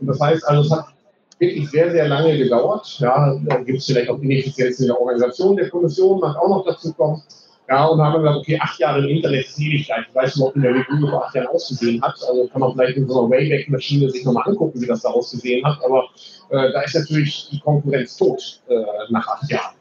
Und 0.00 0.06
das 0.06 0.20
heißt, 0.20 0.44
also 0.48 0.62
es 0.62 0.70
hat 0.70 0.86
wirklich 1.38 1.70
sehr, 1.70 1.90
sehr 1.90 2.08
lange 2.08 2.38
gedauert. 2.38 2.98
Ja, 2.98 3.38
da 3.44 3.56
gibt 3.58 3.78
es 3.78 3.86
vielleicht 3.86 4.10
auch 4.10 4.18
Ineffizienzen 4.20 4.84
in 4.84 4.88
der 4.88 5.00
Organisation 5.00 5.56
der 5.56 5.70
Kommission, 5.70 6.20
mag 6.20 6.36
auch 6.36 6.48
noch 6.48 6.64
dazu 6.64 6.92
kommen. 6.94 7.22
Ja, 7.72 7.86
und 7.86 8.02
haben 8.02 8.12
wir 8.12 8.18
gesagt, 8.18 8.36
okay, 8.40 8.58
acht 8.60 8.78
Jahre 8.78 8.98
im 8.98 9.08
Internet 9.08 9.46
ist 9.46 9.58
Ewigkeit. 9.58 10.04
Ich 10.06 10.14
weiß 10.14 10.36
nicht 10.36 10.56
mehr, 10.56 10.74
wie 10.74 10.84
Google 10.90 11.08
vor 11.08 11.24
acht 11.24 11.34
Jahren 11.34 11.46
ausgesehen 11.46 12.02
hat. 12.02 12.16
Also 12.28 12.46
kann 12.48 12.60
man 12.60 12.72
vielleicht 12.74 12.98
in 12.98 13.08
so 13.08 13.20
einer 13.20 13.30
Wayback-Maschine 13.30 14.10
sich 14.10 14.26
nochmal 14.26 14.46
angucken, 14.46 14.78
wie 14.78 14.86
das 14.86 15.00
da 15.00 15.08
ausgesehen 15.08 15.64
hat. 15.64 15.78
Aber 15.82 16.04
äh, 16.50 16.70
da 16.70 16.82
ist 16.82 16.94
natürlich 16.94 17.48
die 17.50 17.60
Konkurrenz 17.60 18.18
tot 18.18 18.60
äh, 18.68 18.74
nach 19.08 19.26
acht 19.26 19.50
Jahren. 19.50 19.74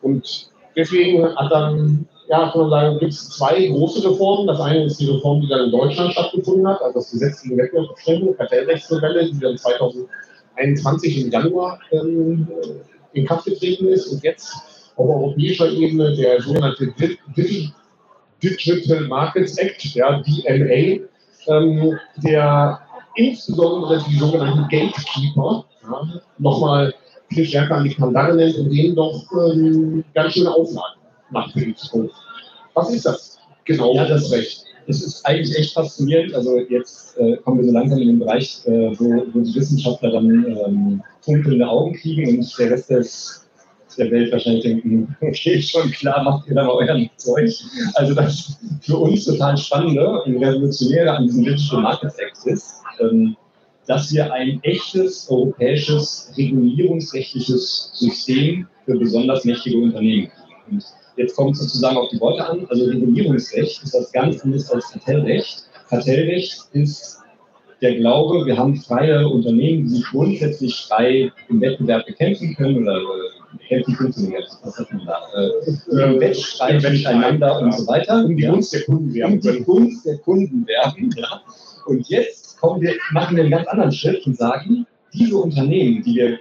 Und 0.00 0.52
deswegen 0.74 1.36
hat 1.36 1.52
dann, 1.52 2.08
ja, 2.30 2.48
kann 2.50 2.62
man 2.62 2.70
sagen, 2.70 2.98
gibt 2.98 3.12
es 3.12 3.28
zwei 3.28 3.66
große 3.66 4.08
Reformen. 4.08 4.46
Das 4.46 4.60
eine 4.60 4.84
ist 4.84 4.98
die 4.98 5.10
Reform, 5.10 5.42
die 5.42 5.48
dann 5.48 5.66
in 5.66 5.70
Deutschland 5.70 6.12
stattgefunden 6.12 6.66
hat, 6.66 6.80
also 6.80 6.98
das 6.98 7.10
Gesetz 7.10 7.42
gegen 7.42 7.58
Wettbewerbsbeschränkung, 7.58 8.38
Kartellrechtsnovelle, 8.38 9.30
die 9.30 9.38
dann 9.38 9.58
2021 9.58 11.24
im 11.26 11.30
Januar 11.30 11.78
ähm, 11.92 12.48
in 13.12 13.26
Kraft 13.26 13.44
getreten 13.44 13.88
ist 13.88 14.06
und 14.06 14.22
jetzt 14.22 14.73
auf 14.96 15.08
europäischer 15.08 15.70
Ebene 15.70 16.14
der 16.16 16.40
sogenannte 16.40 16.88
Di- 16.98 17.18
Di- 17.36 17.70
Digital 18.42 19.06
Markets 19.08 19.56
Act, 19.58 19.84
ja, 19.94 20.20
DMA, 20.22 21.00
ähm, 21.46 21.98
der 22.22 22.80
insbesondere 23.16 24.02
die 24.08 24.16
sogenannten 24.18 24.62
Gatekeeper 24.68 25.64
nochmal 26.38 26.92
viel 27.30 27.44
stärker 27.46 27.76
an 27.76 27.84
die 27.84 27.94
Kandare 27.94 28.34
nennt 28.34 28.56
und 28.56 28.70
denen 28.70 28.94
doch 28.94 29.22
ähm, 29.52 30.04
ganz 30.14 30.34
schöne 30.34 30.50
Auflagen 30.52 31.00
macht 31.30 31.52
für 31.52 31.60
die 31.64 31.74
Zukunft. 31.74 32.14
Was 32.74 32.92
ist 32.92 33.06
das? 33.06 33.38
Genau, 33.64 33.94
Ja, 33.94 34.06
das- 34.06 34.30
Recht. 34.32 34.64
Es 34.86 35.02
ist 35.02 35.24
eigentlich 35.24 35.56
echt 35.58 35.72
faszinierend. 35.72 36.34
Also 36.34 36.58
jetzt 36.68 37.16
äh, 37.16 37.38
kommen 37.38 37.58
wir 37.60 37.64
so 37.64 37.72
langsam 37.72 37.98
in 38.00 38.08
den 38.08 38.18
Bereich, 38.18 38.60
äh, 38.66 38.90
wo, 38.98 39.24
wo 39.32 39.40
die 39.40 39.54
Wissenschaftler 39.54 40.10
dann 40.12 40.28
ähm, 40.44 41.02
funkelnde 41.22 41.66
Augen 41.66 41.94
kriegen 41.94 42.28
und 42.36 42.58
der 42.58 42.70
Rest 42.70 42.90
des, 42.90 43.43
der 43.96 44.10
Welt 44.10 44.32
wahrscheinlich 44.32 44.64
denken, 44.64 45.16
okay, 45.20 45.60
schon 45.60 45.90
klar, 45.90 46.22
macht 46.22 46.48
ihr 46.48 46.54
da 46.54 46.64
mal 46.64 46.72
euren 46.72 47.08
Zeug. 47.16 47.50
Also 47.94 48.14
das 48.14 48.58
für 48.80 48.96
uns 48.96 49.24
total 49.24 49.56
Spannende 49.56 50.22
und 50.22 50.36
Revolutionäre 50.36 51.16
an 51.16 51.24
diesem 51.24 51.44
Digital 51.44 51.82
Markets 51.82 52.18
Act 52.18 52.46
ist, 52.46 52.82
ähm, 53.00 53.36
dass 53.86 54.12
wir 54.12 54.32
ein 54.32 54.60
echtes 54.62 55.28
europäisches 55.28 56.32
regulierungsrechtliches 56.36 57.90
System 57.94 58.66
für 58.86 58.98
besonders 58.98 59.44
mächtige 59.44 59.78
Unternehmen 59.78 60.28
kriegen. 60.28 60.76
Und 60.76 60.84
Jetzt 61.16 61.36
kommt 61.36 61.52
es 61.52 61.62
sozusagen 61.62 61.96
auf 61.96 62.08
die 62.08 62.20
Worte 62.20 62.44
an. 62.46 62.66
Also 62.70 62.86
Regulierungsrecht 62.86 63.82
ist 63.82 63.94
das 63.94 64.10
ganz 64.12 64.42
anders 64.42 64.70
als 64.70 64.90
Kartellrecht. 64.90 65.64
Kartellrecht 65.88 66.64
ist 66.72 67.20
der 67.80 67.96
Glaube, 67.96 68.46
wir 68.46 68.56
haben 68.56 68.76
freie 68.76 69.28
Unternehmen, 69.28 69.84
die 69.84 69.96
sich 69.96 70.04
grundsätzlich 70.06 70.74
frei 70.88 71.30
im 71.48 71.60
Wettbewerb 71.60 72.06
bekämpfen 72.06 72.54
können 72.56 72.82
oder 72.82 73.00
äh, 73.60 73.68
Kämpfen 73.68 73.94
funktioniert. 73.96 74.48
Was 74.62 74.78
hat 74.78 74.92
man 74.92 75.06
da? 75.06 75.20
Äh, 75.34 76.20
Wettstreit 76.20 76.82
miteinander 76.82 77.60
und 77.60 77.72
so 77.72 77.86
weiter. 77.86 78.24
Um 78.24 78.36
die 78.36 78.46
Gunst 78.46 78.72
der 78.72 78.82
Kunden 78.82 79.14
werben. 79.14 79.34
Um 79.34 79.40
die 79.40 79.64
Gunst 79.64 80.06
der 80.06 80.18
Kunden 80.18 80.66
werben. 80.66 81.10
Ja. 81.16 81.42
Und 81.86 82.08
jetzt 82.08 82.58
kommen 82.60 82.80
wir, 82.80 82.94
machen 83.12 83.36
wir 83.36 83.44
einen 83.44 83.52
ganz 83.52 83.68
anderen 83.68 83.92
Schritt 83.92 84.26
und 84.26 84.36
sagen, 84.36 84.86
diese 85.12 85.36
Unternehmen, 85.36 86.02
die 86.02 86.14
wir 86.14 86.38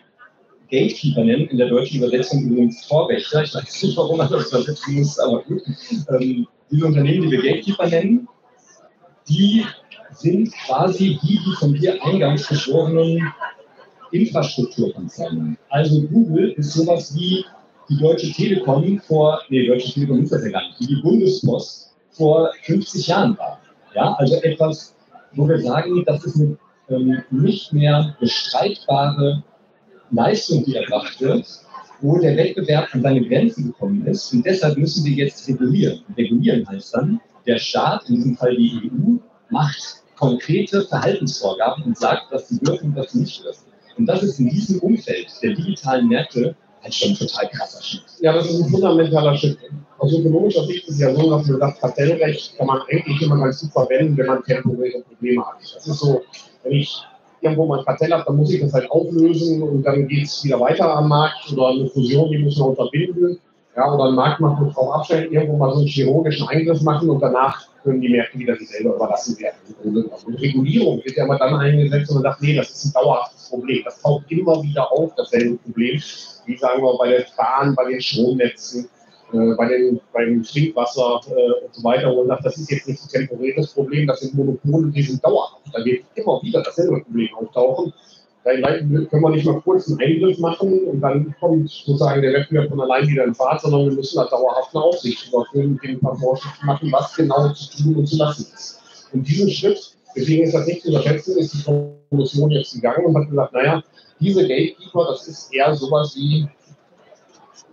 Gatekeeper 0.72 1.24
nennen, 1.24 1.48
in 1.48 1.58
der 1.58 1.70
deutschen 1.70 1.98
Übersetzung 1.98 2.44
übrigens 2.46 2.86
Vorwächter, 2.86 3.44
ich 3.44 3.54
weiß 3.54 3.84
nicht, 3.84 3.98
warum 3.98 4.18
man 4.18 4.32
das 4.32 4.52
übersetzen 4.52 4.96
muss, 4.96 5.20
aber 5.20 5.44
gut, 5.44 5.62
ähm, 6.10 6.48
diese 6.72 6.86
Unternehmen, 6.86 7.30
die 7.30 7.32
wir 7.32 7.44
Gatekeeper 7.44 7.88
nennen, 7.88 8.28
die 9.30 9.66
sind 10.12 10.52
quasi 10.66 11.20
die, 11.22 11.40
die 11.46 11.56
von 11.60 11.74
dir 11.74 12.04
eingangs 12.04 12.48
beschworenen 12.48 13.32
Infrastrukturkonzerne. 14.14 15.58
Also 15.70 16.02
Google 16.04 16.52
ist 16.52 16.74
sowas 16.74 17.16
wie 17.16 17.46
die 17.90 17.98
Deutsche 18.00 18.32
Telekom 18.32 19.00
vor, 19.00 19.42
nee, 19.50 19.66
Deutsche 19.68 19.92
Telekom 19.94 20.24
ist 20.24 20.32
das 20.32 20.44
ja 20.46 20.52
gar 20.52 20.68
nicht, 20.68 20.80
wie 20.80 20.88
die 20.88 21.02
Bundespost 21.02 21.94
vor 22.12 22.52
50 22.64 23.08
Jahren 23.08 23.38
war. 23.38 23.60
Ja, 23.96 24.14
also 24.14 24.36
etwas, 24.42 24.96
wo 25.34 25.48
wir 25.48 25.60
sagen, 25.60 26.04
das 26.06 26.24
ist 26.26 26.38
eine 26.38 26.58
ähm, 26.90 27.24
nicht 27.32 27.74
mehr 27.74 28.16
bestreitbare 28.20 29.44
Leistung, 30.12 30.64
die 30.66 30.76
erbracht 30.76 31.20
wird, 31.22 31.46
wo 32.02 32.20
der 32.20 32.36
Wettbewerb 32.38 32.94
an 32.94 33.02
seine 33.02 33.28
Grenzen 33.28 33.68
gekommen 33.68 34.06
ist. 34.06 34.34
Und 34.34 34.46
deshalb 34.46 34.78
müssen 34.78 35.06
wir 35.06 35.14
jetzt 35.14 35.48
regulieren. 35.48 36.04
Regulieren 36.18 36.68
heißt 36.68 36.96
dann, 36.96 37.22
der 37.48 37.58
Staat, 37.58 38.10
in 38.10 38.16
diesem 38.16 38.38
Fall 38.38 38.56
die 38.56 38.92
EU, 38.92 39.18
macht 39.50 40.04
konkrete 40.16 40.84
Verhaltensvorgaben 40.84 41.84
und 41.84 41.98
sagt, 41.98 42.32
was 42.32 42.50
sie 42.50 42.60
dürfen 42.60 42.90
und 42.90 42.96
was 42.96 43.12
sie 43.12 43.20
nicht 43.20 43.44
dürfen. 43.44 43.73
Und 43.98 44.06
das 44.06 44.24
ist 44.24 44.40
in 44.40 44.50
diesem 44.50 44.80
Umfeld 44.80 45.28
der 45.42 45.54
digitalen 45.54 46.08
Märkte 46.08 46.56
halt 46.82 46.94
schon 46.94 47.12
ein 47.12 47.16
total 47.16 47.50
krasser 47.50 47.82
Schritt. 47.82 48.04
Ja, 48.20 48.34
das 48.34 48.50
ist 48.50 48.62
ein 48.62 48.70
fundamentaler 48.70 49.36
Schritt. 49.38 49.58
Aus 50.00 50.14
ökonomischer 50.14 50.66
Sicht 50.66 50.88
ist 50.88 50.96
es 50.96 51.00
ja 51.00 51.14
so, 51.14 51.30
dass 51.30 51.48
man 51.48 51.60
sagt, 51.60 51.80
Kartellrecht 51.80 52.58
kann 52.58 52.68
man 52.68 52.82
eigentlich 52.90 53.22
immer 53.22 53.38
ganz 53.38 53.62
gut 53.62 53.72
verwenden, 53.72 54.18
wenn 54.18 54.26
man 54.26 54.44
temporäre 54.44 55.02
Probleme 55.02 55.46
hat. 55.46 55.56
Das 55.62 55.88
ist 55.88 56.00
so, 56.00 56.22
wenn 56.64 56.74
ich 56.74 57.02
irgendwo 57.42 57.66
mal 57.66 57.80
ein 57.80 57.86
Kartell 57.86 58.12
habe, 58.12 58.24
dann 58.26 58.38
muss 58.38 58.52
ich 58.52 58.62
das 58.62 58.74
halt 58.74 58.90
auflösen 58.92 59.62
und 59.62 59.84
dann 59.84 60.08
geht 60.08 60.26
es 60.26 60.44
wieder 60.44 60.60
weiter 60.60 60.94
am 60.96 61.10
Markt 61.10 61.52
oder 61.52 61.70
eine 61.70 61.88
Fusion, 61.88 62.32
die 62.32 62.40
muss 62.40 62.58
man 62.58 62.70
unterbinden. 62.70 63.40
Ja, 63.76 63.92
oder 63.92 64.06
ein 64.06 64.16
Markt 64.16 64.40
macht 64.40 64.62
uns 64.62 64.76
drauf 64.76 64.94
abstellen, 64.94 65.32
irgendwo 65.32 65.58
mal 65.58 65.72
so 65.72 65.80
einen 65.80 65.88
chirurgischen 65.88 66.48
Eingriff 66.48 66.82
machen 66.82 67.10
und 67.10 67.20
danach 67.20 67.68
können 67.82 68.02
die 68.02 68.10
Märkte 68.10 68.38
wieder 68.38 68.56
sich 68.56 68.70
selber 68.70 68.96
überlassen 68.96 69.38
werden. 69.40 69.58
Und 69.84 70.42
Regulierung 70.42 71.04
wird 71.04 71.18
ja 71.18 71.26
immer 71.26 71.40
dann 71.40 71.56
eingesetzt 71.56 72.10
und 72.12 72.22
man 72.22 72.24
sagt, 72.24 72.42
nee, 72.42 72.56
das 72.56 72.70
ist 72.70 72.86
ein 72.86 72.94
dauerhaftes 72.94 73.50
Problem. 73.50 73.82
Das 73.84 74.02
taucht 74.02 74.32
immer 74.32 74.62
wieder 74.64 74.92
auf, 74.92 75.14
dasselbe 75.16 75.58
Problem. 75.58 76.02
Wie 76.46 76.58
sagen 76.58 76.84
wir 76.84 76.98
bei 76.98 77.10
der 77.10 77.26
Bahn, 77.36 77.76
bei 77.76 77.90
den 77.90 78.02
Stromnetzen, 78.02 78.90
äh, 79.34 79.56
bei 79.56 79.68
den, 79.68 80.00
beim 80.14 80.44
Trinkwasser 80.44 81.22
äh, 81.28 81.66
und 81.66 81.74
so 81.74 81.84
weiter. 81.84 82.16
Und 82.16 82.28
sagt, 82.28 82.46
das 82.46 82.58
ist 82.58 82.70
jetzt 82.70 82.88
nicht 82.88 83.04
ein 83.04 83.10
temporäres 83.10 83.74
Problem, 83.74 84.08
das 84.08 84.20
sind 84.20 84.36
Monopole, 84.36 84.92
die 84.92 85.02
sind 85.02 85.24
dauerhaft. 85.24 85.62
Da 85.74 85.84
wird 85.84 86.04
immer 86.16 86.42
wieder 86.44 86.62
dasselbe 86.62 87.02
Problem 87.02 87.30
auftauchen. 87.36 87.92
Da 88.44 88.52
können 88.56 89.10
wir 89.10 89.30
nicht 89.30 89.46
mal 89.46 89.62
kurz 89.62 89.90
einen 89.90 90.02
Eingriff 90.02 90.38
machen 90.38 90.84
und 90.86 91.00
dann 91.00 91.34
kommt 91.40 91.70
sozusagen 91.70 92.22
der 92.22 92.34
Wettbewerb 92.34 92.70
von 92.70 92.82
allein 92.82 93.08
wieder 93.08 93.24
in 93.24 93.34
Fahrt, 93.34 93.62
sondern 93.62 93.86
wir 93.86 93.96
müssen 93.96 94.18
da 94.18 94.26
dauerhaft 94.26 94.76
eine 94.76 94.84
Aufsicht 94.84 95.30
überführen, 95.30 95.74
mit 95.74 95.84
dem 95.84 95.96
ein 95.96 96.00
paar 96.02 96.18
Vorschriften 96.18 96.66
machen, 96.66 96.92
was 96.92 97.16
genau 97.16 97.50
zu 97.54 97.84
tun 97.84 97.96
und 97.96 98.06
zu 98.06 98.18
lassen 98.18 98.52
ist. 98.54 98.82
Und 99.14 99.26
diesen 99.26 99.50
Schritt, 99.50 99.96
deswegen 100.14 100.44
ist 100.44 100.54
das 100.54 100.68
nicht 100.68 100.82
zu 100.82 100.90
unterschätzen, 100.90 101.38
ist 101.38 101.54
die 101.54 101.64
Kommission 102.10 102.52
jetzt 102.52 102.74
gegangen 102.74 103.06
und 103.06 103.16
hat 103.16 103.30
gesagt, 103.30 103.54
naja, 103.54 103.82
diese 104.20 104.42
Gatekeeper, 104.42 105.08
das 105.10 105.28
ist 105.28 105.54
eher 105.54 105.74
sowas 105.74 106.14
wie 106.18 106.46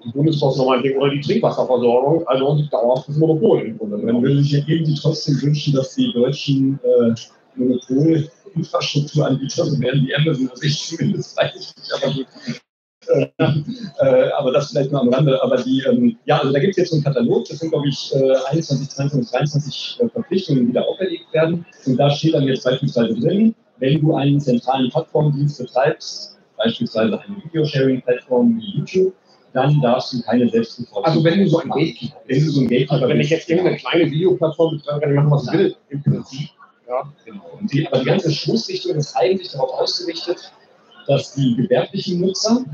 die 0.05 0.13
Bundespost 0.13 0.59
nochmal 0.59 0.79
oder 0.79 1.11
die 1.11 1.21
Trinkwasserversorgung, 1.21 2.27
also 2.29 2.53
ein 2.53 2.69
dauerhaftes 2.71 3.17
Monopol 3.17 3.61
im 3.63 3.77
Grunde. 3.77 3.99
Man 3.99 4.23
würde 4.23 4.43
sich 4.43 4.53
ja 4.53 4.61
irgendwie 4.67 4.95
trotzdem 4.95 5.41
wünschen, 5.43 5.75
dass 5.75 5.95
die 5.95 6.13
deutschen 6.13 6.79
äh, 6.83 7.15
Monopolinfrastrukturanbieter 7.57 8.40
so 9.67 9.81
werden 9.81 10.07
wie 10.07 10.15
Amazon, 10.15 10.51
also 10.51 10.63
ich 10.63 10.89
zumindest 10.89 11.37
weiß 11.37 11.53
ich 11.55 11.77
nicht, 11.77 11.93
aber 11.95 12.13
gut. 12.13 12.27
Äh, 13.09 13.29
äh, 13.39 14.31
aber 14.33 14.53
das 14.53 14.71
vielleicht 14.71 14.93
nur 14.93 15.01
am 15.01 15.09
Rande. 15.09 15.43
Aber 15.43 15.57
die, 15.57 15.83
ähm, 15.89 16.17
ja, 16.27 16.39
also 16.39 16.53
da 16.53 16.59
gibt 16.59 16.73
es 16.73 16.77
jetzt 16.77 16.91
so 16.91 16.97
einen 16.97 17.05
Katalog, 17.05 17.47
das 17.49 17.59
sind, 17.59 17.71
glaube 17.71 17.89
ich, 17.89 18.13
äh, 18.15 18.35
21, 18.51 18.89
22, 18.91 19.31
23 19.31 19.99
äh, 20.01 20.09
Verpflichtungen, 20.09 20.67
die 20.67 20.73
da 20.73 20.83
auferlegt 20.83 21.33
werden. 21.33 21.65
Und 21.87 21.97
da 21.97 22.11
steht 22.11 22.35
dann 22.35 22.45
jetzt 22.45 22.65
beispielsweise 22.65 23.15
drin, 23.15 23.55
wenn 23.79 24.01
du 24.01 24.15
einen 24.15 24.41
zentralen 24.41 24.91
Plattformdienst 24.91 25.59
betreibst, 25.59 26.39
beispielsweise 26.57 27.21
eine 27.21 27.37
Videosharing-Plattform 27.45 28.59
wie 28.59 28.79
YouTube, 28.79 29.15
dann 29.53 29.81
darfst 29.81 30.13
du 30.13 30.23
keine 30.23 30.49
Selbstbevorzugung 30.49 31.05
Also 31.05 31.25
wenn 31.25 31.41
du 31.41 31.49
so 31.49 31.59
ein 31.59 31.71
Gatekeeper 31.71 32.21
wenn 32.27 32.45
du 32.45 32.51
so 32.51 32.61
ein 32.61 32.69
Gatekeeper 32.69 32.93
also 32.93 33.09
wenn 33.09 33.21
ich 33.21 33.31
jetzt 33.31 33.49
irgendeine 33.49 33.79
kleine 33.79 34.11
Videoplattform 34.11 34.77
betreibe, 34.77 35.01
kann 35.01 35.11
ich 35.11 35.17
machen, 35.17 35.31
was 35.31 35.47
ich 35.47 35.53
will, 35.53 35.77
im 35.89 36.03
Prinzip. 36.03 36.51
Ja, 36.91 37.05
genau. 37.25 37.45
Und 37.61 37.73
die, 37.73 37.87
aber 37.87 38.01
die 38.01 38.07
ganze 38.07 38.33
Schlussrichtung 38.33 38.97
ist 38.97 39.15
eigentlich 39.15 39.53
darauf 39.53 39.71
ausgerichtet, 39.75 40.53
dass 41.07 41.35
die 41.35 41.55
gewerblichen 41.55 42.21
Nutzer, 42.21 42.65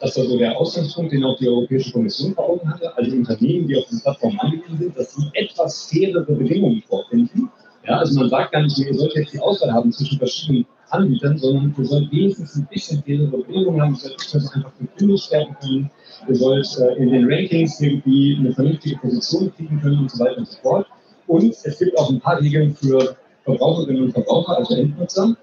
das 0.00 0.16
war 0.16 0.26
so 0.26 0.38
der 0.38 0.56
Ausgangspunkt, 0.56 1.12
den 1.12 1.24
auch 1.24 1.36
die 1.38 1.48
Europäische 1.48 1.90
Kommission 1.90 2.34
vor 2.36 2.50
Augen 2.50 2.72
hatte, 2.72 2.96
also 2.96 3.10
Unternehmen, 3.16 3.66
die 3.66 3.76
auf 3.76 3.84
diese 3.90 4.02
Plattform 4.02 4.38
angewiesen 4.38 4.78
sind, 4.78 4.96
dass 4.96 5.16
sie 5.16 5.28
etwas 5.32 5.90
fairere 5.90 6.22
Bedingungen 6.22 6.84
vorfinden. 6.88 7.50
Ja, 7.84 7.98
also 7.98 8.20
man 8.20 8.30
sagt 8.30 8.52
gar 8.52 8.62
nicht 8.62 8.78
ihr 8.78 8.94
sollt 8.94 9.12
jetzt 9.16 9.32
die 9.32 9.40
Auswahl 9.40 9.72
haben 9.72 9.90
zwischen 9.90 10.18
verschiedenen 10.18 10.66
Anbietern, 10.90 11.36
sondern 11.36 11.74
ihr 11.76 11.84
sollt 11.84 12.12
wenigstens 12.12 12.54
ein 12.54 12.68
bisschen 12.70 13.02
fairere 13.02 13.26
Bedingungen 13.26 13.82
haben, 13.82 13.98
ihr 14.04 14.16
sollt 14.20 14.54
einfach 14.54 14.72
gekündigt 14.78 15.32
werden 15.32 15.56
können, 15.60 15.90
ihr 16.28 16.36
sollt 16.36 16.78
äh, 16.78 16.94
in 17.02 17.10
den 17.10 17.24
Rankings 17.28 17.80
irgendwie 17.80 18.36
eine 18.38 18.52
vernünftige 18.52 18.98
Position 18.98 19.52
kriegen 19.56 19.80
können 19.80 19.98
und 19.98 20.12
so 20.12 20.24
weiter 20.24 20.38
und 20.38 20.46
so 20.46 20.58
fort. 20.62 20.86
Und 21.26 21.56
es 21.64 21.78
gibt 21.80 21.98
auch 21.98 22.10
ein 22.10 22.20
paar 22.20 22.40
Regeln 22.40 22.76
für 22.76 23.16
Verbraucherinnen 23.44 24.04
und 24.04 24.12
Verbraucher, 24.12 24.56
also 24.56 24.74
Endnutzer 24.74 25.36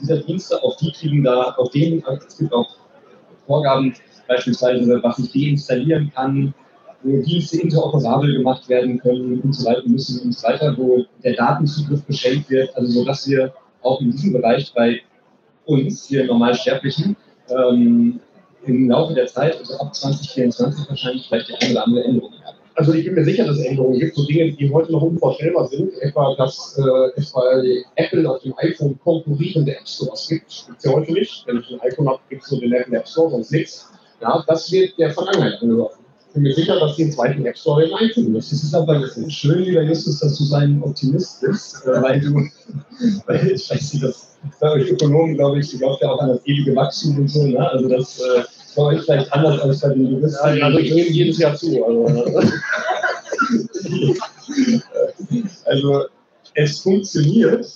dieser 0.00 0.18
Dienste. 0.18 0.62
Auch 0.62 0.76
die 0.76 0.92
kriegen 0.92 1.24
da, 1.24 1.54
auf 1.56 1.70
denen, 1.70 2.02
es 2.26 2.38
gibt 2.38 2.52
auch 2.52 2.76
Vorgaben, 3.46 3.94
beispielsweise, 4.28 5.02
was 5.02 5.18
ich 5.18 5.32
deinstallieren 5.32 6.12
kann, 6.14 6.54
wo 7.02 7.20
Dienste 7.22 7.60
interoperabel 7.60 8.38
gemacht 8.38 8.68
werden 8.68 8.98
können 8.98 9.40
und 9.40 9.52
so 9.52 9.68
weiter 9.68 9.82
müssen 9.86 10.20
und 10.20 10.32
so 10.32 10.46
weiter, 10.46 10.76
wo 10.76 11.04
der 11.24 11.34
Datenzugriff 11.34 12.04
beschränkt 12.04 12.48
wird, 12.50 12.74
also 12.76 12.92
so 12.92 13.04
dass 13.04 13.28
wir 13.28 13.52
auch 13.82 14.00
in 14.00 14.12
diesem 14.12 14.32
Bereich 14.32 14.72
bei 14.74 15.00
uns, 15.66 16.06
hier 16.06 16.24
Normalsterblichen, 16.24 17.16
ähm, 17.48 18.20
im 18.64 18.88
Laufe 18.88 19.14
der 19.14 19.26
Zeit, 19.26 19.58
also 19.58 19.76
ab 19.78 19.94
2024 19.94 20.88
wahrscheinlich 20.88 21.26
vielleicht 21.26 21.48
die 21.48 21.54
eine 21.54 21.72
oder 21.72 21.84
andere 21.86 22.04
Änderung 22.04 22.32
haben. 22.44 22.58
Also 22.74 22.94
ich 22.94 23.04
bin 23.04 23.14
mir 23.14 23.24
sicher, 23.24 23.44
dass 23.44 23.58
es 23.58 23.64
Änderungen 23.64 23.98
gibt, 23.98 24.14
so 24.16 24.24
Dinge, 24.24 24.52
die 24.52 24.72
heute 24.72 24.92
noch 24.92 25.02
unvorstellbar 25.02 25.68
sind, 25.68 25.92
etwa, 26.00 26.34
dass 26.36 26.78
äh, 26.78 27.20
es 27.20 27.32
bei 27.32 27.84
Apple 27.96 28.28
auf 28.28 28.42
dem 28.42 28.54
iPhone 28.58 28.98
konkurrierende 29.00 29.76
App 29.76 29.86
Stores 29.86 30.28
gibt. 30.28 30.64
Gibt 30.66 30.78
es 30.78 30.84
ja 30.84 30.92
heute 30.92 31.12
nicht. 31.12 31.46
Wenn 31.46 31.58
ich 31.58 31.70
ein 31.70 31.80
iPhone 31.80 32.08
habe, 32.08 32.20
gibt 32.30 32.42
es 32.42 32.50
nur 32.50 32.60
den 32.60 32.72
Apple 32.72 32.98
App 32.98 33.08
Store, 33.08 33.30
sonst 33.30 33.52
nichts. 33.52 33.90
Ja, 34.20 34.42
das 34.46 34.72
wird 34.72 34.98
der 34.98 35.10
Vergangenheit 35.10 35.60
angehören. 35.60 35.98
Ich 36.28 36.34
bin 36.34 36.44
mir 36.44 36.54
sicher, 36.54 36.80
dass 36.80 36.96
die 36.96 37.04
den 37.04 37.12
zweiten 37.12 37.44
App 37.44 37.58
Store 37.58 37.84
eben 37.84 37.94
einfügen 37.94 38.32
Das 38.32 38.50
ist 38.50 38.74
aber 38.74 39.06
schön, 39.28 39.64
lieber 39.64 39.82
Justus, 39.82 40.20
dass 40.20 40.38
du 40.38 40.44
sein 40.44 40.82
Optimist 40.82 41.42
bist, 41.42 41.84
äh, 41.86 42.02
weil 42.02 42.20
du, 42.20 42.34
weil 43.26 43.50
ich 43.50 43.70
weiß 43.70 43.92
nicht, 43.92 44.04
dass 44.04 44.32
bei 44.58 44.70
euch 44.72 44.90
Ökonomen, 44.90 45.34
glaube 45.34 45.60
ich, 45.60 45.76
glaubt 45.76 46.02
ja 46.02 46.10
auch 46.10 46.20
an 46.20 46.28
das 46.30 46.46
ewige 46.46 46.74
Wachstum 46.74 47.18
und 47.18 47.28
so, 47.28 47.46
ne? 47.46 47.70
Also 47.70 47.88
das 47.88 48.18
äh, 48.20 48.42
bei 48.74 48.82
euch 48.82 49.02
vielleicht 49.02 49.32
anders 49.32 49.60
als 49.60 49.80
bei 49.80 49.88
den 49.90 50.10
Juristen. 50.10 50.56
Ja, 50.56 50.66
also 50.66 50.78
ich 50.78 50.94
nehme 50.94 51.08
jedes 51.10 51.38
Jahr 51.38 51.54
zu. 51.54 51.84
Also, 51.84 52.08
ne? 52.08 52.52
also 55.64 56.04
es 56.54 56.80
funktioniert, 56.80 57.66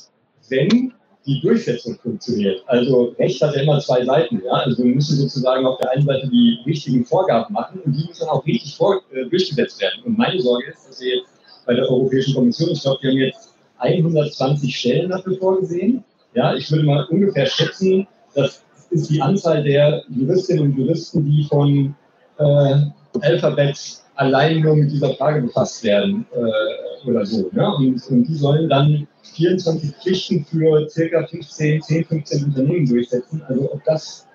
wenn 0.48 0.92
die 1.26 1.40
Durchsetzung 1.40 1.98
funktioniert. 1.98 2.62
Also 2.66 3.14
Recht 3.18 3.42
hat 3.42 3.54
ja 3.56 3.62
immer 3.62 3.80
zwei 3.80 4.04
Seiten. 4.04 4.40
Ja? 4.44 4.52
Also 4.52 4.78
wir 4.78 4.94
müssen 4.94 5.16
sozusagen 5.16 5.66
auf 5.66 5.78
der 5.78 5.90
einen 5.90 6.06
Seite 6.06 6.28
die 6.28 6.58
richtigen 6.64 7.04
Vorgaben 7.04 7.52
machen 7.52 7.80
und 7.84 7.92
die 7.92 8.06
müssen 8.06 8.28
auch 8.28 8.46
richtig 8.46 8.76
vor, 8.76 9.02
äh, 9.12 9.24
durchgesetzt 9.26 9.80
werden. 9.80 10.02
Und 10.04 10.16
meine 10.16 10.40
Sorge 10.40 10.70
ist, 10.70 10.88
dass 10.88 11.00
wir 11.00 11.16
jetzt 11.16 11.28
bei 11.66 11.74
der 11.74 11.90
Europäischen 11.90 12.34
Kommission, 12.34 12.70
ich 12.70 12.82
glaube, 12.82 13.02
wir 13.02 13.10
haben 13.10 13.18
jetzt 13.18 13.54
120 13.78 14.76
Stellen 14.76 15.10
dafür 15.10 15.36
vorgesehen. 15.36 16.04
Ja, 16.34 16.54
ich 16.54 16.70
würde 16.70 16.84
mal 16.84 17.04
ungefähr 17.10 17.46
schätzen, 17.46 18.06
das 18.34 18.62
ist 18.90 19.10
die 19.10 19.20
Anzahl 19.20 19.62
der 19.62 20.02
Juristinnen 20.08 20.64
und 20.64 20.78
Juristen, 20.78 21.24
die 21.24 21.44
von 21.44 21.94
äh, 22.38 22.76
Alphabet 23.20 23.78
allein 24.16 24.60
nur 24.60 24.76
mit 24.76 24.90
dieser 24.90 25.14
Frage 25.14 25.42
befasst 25.42 25.84
werden 25.84 26.26
äh, 26.34 27.08
oder 27.08 27.24
so. 27.24 27.48
Ne? 27.52 27.74
Und, 27.76 28.02
und 28.08 28.24
die 28.24 28.34
sollen 28.34 28.68
dann 28.68 29.06
24 29.34 29.90
Pflichten 29.96 30.44
für 30.44 30.88
circa 30.88 31.26
15, 31.26 31.82
10, 31.82 32.04
15 32.04 32.44
Unternehmen 32.44 32.86
durchsetzen. 32.86 33.42
Also 33.46 33.72
ob 33.72 33.84
das 33.84 34.26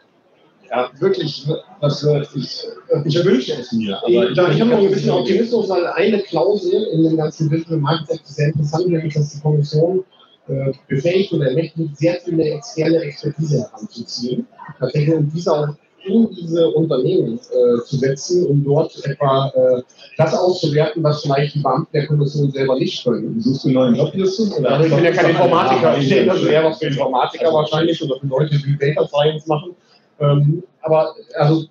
ja, 0.69 0.89
wirklich 0.99 1.45
was 1.81 2.03
wird, 2.03 2.29
ich, 2.35 2.63
ich 3.05 3.25
wünsche 3.25 3.53
es 3.53 3.71
mir. 3.73 3.97
Aber 3.97 4.07
ich, 4.07 4.15
ich, 4.15 4.37
ich 4.37 4.61
habe 4.61 4.69
noch 4.69 4.79
ein 4.79 4.91
bisschen 4.91 5.11
Optimismus, 5.11 5.67
weil 5.69 5.85
eine 5.87 6.19
Klausel 6.19 6.83
in 6.93 7.03
dem 7.03 7.17
ganzen 7.17 7.49
Digital 7.49 7.77
Market 7.77 8.21
sehr 8.23 8.47
interessant, 8.47 8.87
nämlich 8.87 9.13
dass 9.13 9.33
die 9.33 9.41
Kommission 9.41 10.05
äh, 10.51 10.71
befähigt 10.87 11.33
oder 11.33 11.47
ermächtigt, 11.47 11.97
sehr 11.97 12.19
viele 12.23 12.43
externe 12.43 12.97
Expertise 12.97 13.61
heranzuziehen. 13.61 14.47
Tatsächlich 14.79 15.15
um 15.15 15.31
dieser 15.31 15.77
in 16.03 16.29
diese 16.31 16.67
Unternehmen 16.69 17.35
äh, 17.35 17.83
zu 17.83 17.97
setzen, 17.97 18.47
um 18.47 18.63
dort 18.63 18.93
etwa 19.05 19.51
äh, 19.55 19.81
das 20.17 20.33
auszuwerten, 20.33 21.03
was 21.03 21.21
vielleicht 21.21 21.55
die 21.55 21.59
Beamten 21.59 21.91
der 21.93 22.07
Kommission 22.07 22.51
selber 22.51 22.75
nicht 22.75 23.03
können. 23.03 23.39
Suchst 23.39 23.63
du 23.63 23.67
einen 23.67 23.75
neuen 23.75 23.95
Job, 23.95 24.15
Justus? 24.15 24.51
Also 24.63 24.85
ich 24.85 24.95
bin 24.95 25.03
ja 25.03 25.11
kein 25.11 25.29
Informatiker, 25.31 25.97
ich 25.97 26.09
denke, 26.09 26.33
das 26.33 26.45
wäre 26.45 26.65
was 26.65 26.79
für 26.79 26.87
Informatiker 26.87 27.45
also, 27.45 27.57
wahrscheinlich 27.57 28.03
oder 28.03 28.19
für 28.19 28.27
Leute, 28.27 28.57
die 28.57 28.77
Data 28.77 29.07
Science 29.07 29.47
machen. 29.47 29.75
Ähm, 30.19 30.63
aber 30.81 31.13
also 31.35 31.65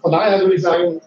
von 0.00 0.12
daher 0.12 0.40
würde 0.40 0.54
ich 0.54 0.62
sagen, 0.62 1.00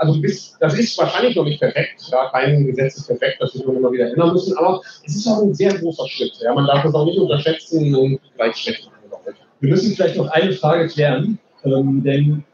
also 0.00 0.18
bis, 0.18 0.56
das 0.58 0.78
ist 0.78 0.96
wahrscheinlich 0.98 1.36
noch 1.36 1.44
nicht 1.44 1.60
perfekt. 1.60 2.08
Ja, 2.10 2.30
kein 2.30 2.64
Gesetz 2.66 2.96
ist 2.96 3.06
perfekt, 3.06 3.36
das 3.38 3.54
wir 3.54 3.68
immer 3.68 3.92
wieder 3.92 4.10
ändern 4.10 4.32
müssen, 4.32 4.56
aber 4.56 4.80
es 5.04 5.14
ist 5.14 5.26
auch 5.26 5.42
ein 5.42 5.54
sehr 5.54 5.74
großer 5.74 6.08
Schritt. 6.08 6.32
Ja, 6.40 6.54
man 6.54 6.66
darf 6.66 6.82
das 6.82 6.94
auch 6.94 7.04
nicht 7.04 7.18
unterschätzen 7.18 7.94
und 7.94 8.18
gleich 8.34 8.56
schlecht 8.56 8.86
machen. 8.86 9.34
Wir 9.60 9.68
müssen 9.68 9.94
vielleicht 9.94 10.16
noch 10.16 10.28
eine 10.28 10.52
Frage 10.52 10.88
klären, 10.88 11.38
ähm, 11.64 12.02
denn 12.02 12.44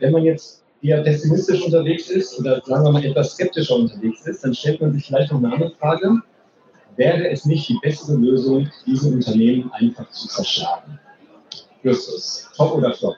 wenn 0.00 0.12
man 0.12 0.24
jetzt 0.24 0.64
eher 0.82 1.02
pessimistisch 1.02 1.62
unterwegs 1.62 2.10
ist 2.10 2.38
oder 2.38 2.60
sagen 2.66 2.84
wir 2.84 2.92
mal 2.92 3.04
etwas 3.04 3.32
skeptischer 3.32 3.76
unterwegs 3.76 4.26
ist, 4.26 4.44
dann 4.44 4.54
stellt 4.54 4.82
man 4.82 4.92
sich 4.92 5.06
vielleicht 5.06 5.32
noch 5.32 5.38
eine 5.38 5.54
andere 5.54 5.70
Frage. 5.80 6.20
Wäre 6.96 7.30
es 7.30 7.46
nicht 7.46 7.70
die 7.70 7.78
bessere 7.80 8.18
Lösung, 8.18 8.70
diese 8.84 9.08
Unternehmen 9.08 9.72
einfach 9.72 10.10
zu 10.10 10.28
zerschlagen? 10.28 11.00
Justus, 11.82 12.50
top 12.54 12.74
oder 12.74 12.92
flop? 12.92 13.16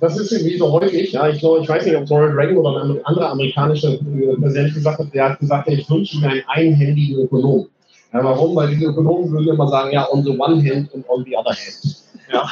Das 0.00 0.18
ist 0.18 0.32
irgendwie 0.32 0.56
so 0.56 0.72
häufig. 0.72 1.12
Ja, 1.12 1.28
ich, 1.28 1.42
ich 1.42 1.68
weiß 1.68 1.84
nicht, 1.84 1.96
ob 1.96 2.10
Ronald 2.10 2.36
Reagan 2.36 2.56
oder 2.56 2.82
ein 2.82 3.04
anderer 3.04 3.30
amerikanischer 3.30 3.94
äh, 3.94 4.36
Präsident 4.40 4.74
gesagt 4.74 4.98
hat, 4.98 5.14
der 5.14 5.30
hat 5.30 5.40
gesagt, 5.40 5.68
ich 5.68 5.88
wünsche 5.90 6.18
mir 6.18 6.28
einen 6.28 6.42
einhändigen 6.48 7.24
Ökonom. 7.24 7.68
Ja, 8.12 8.24
warum? 8.24 8.56
Weil 8.56 8.68
diese 8.68 8.86
Ökonomen 8.86 9.30
würden 9.30 9.48
immer 9.48 9.68
sagen, 9.68 9.92
ja, 9.92 10.08
on 10.10 10.24
the 10.24 10.30
one 10.30 10.62
hand 10.62 10.92
und 10.94 11.08
on 11.08 11.24
the 11.24 11.36
other 11.36 11.50
hand. 11.50 12.04
Ja. 12.32 12.50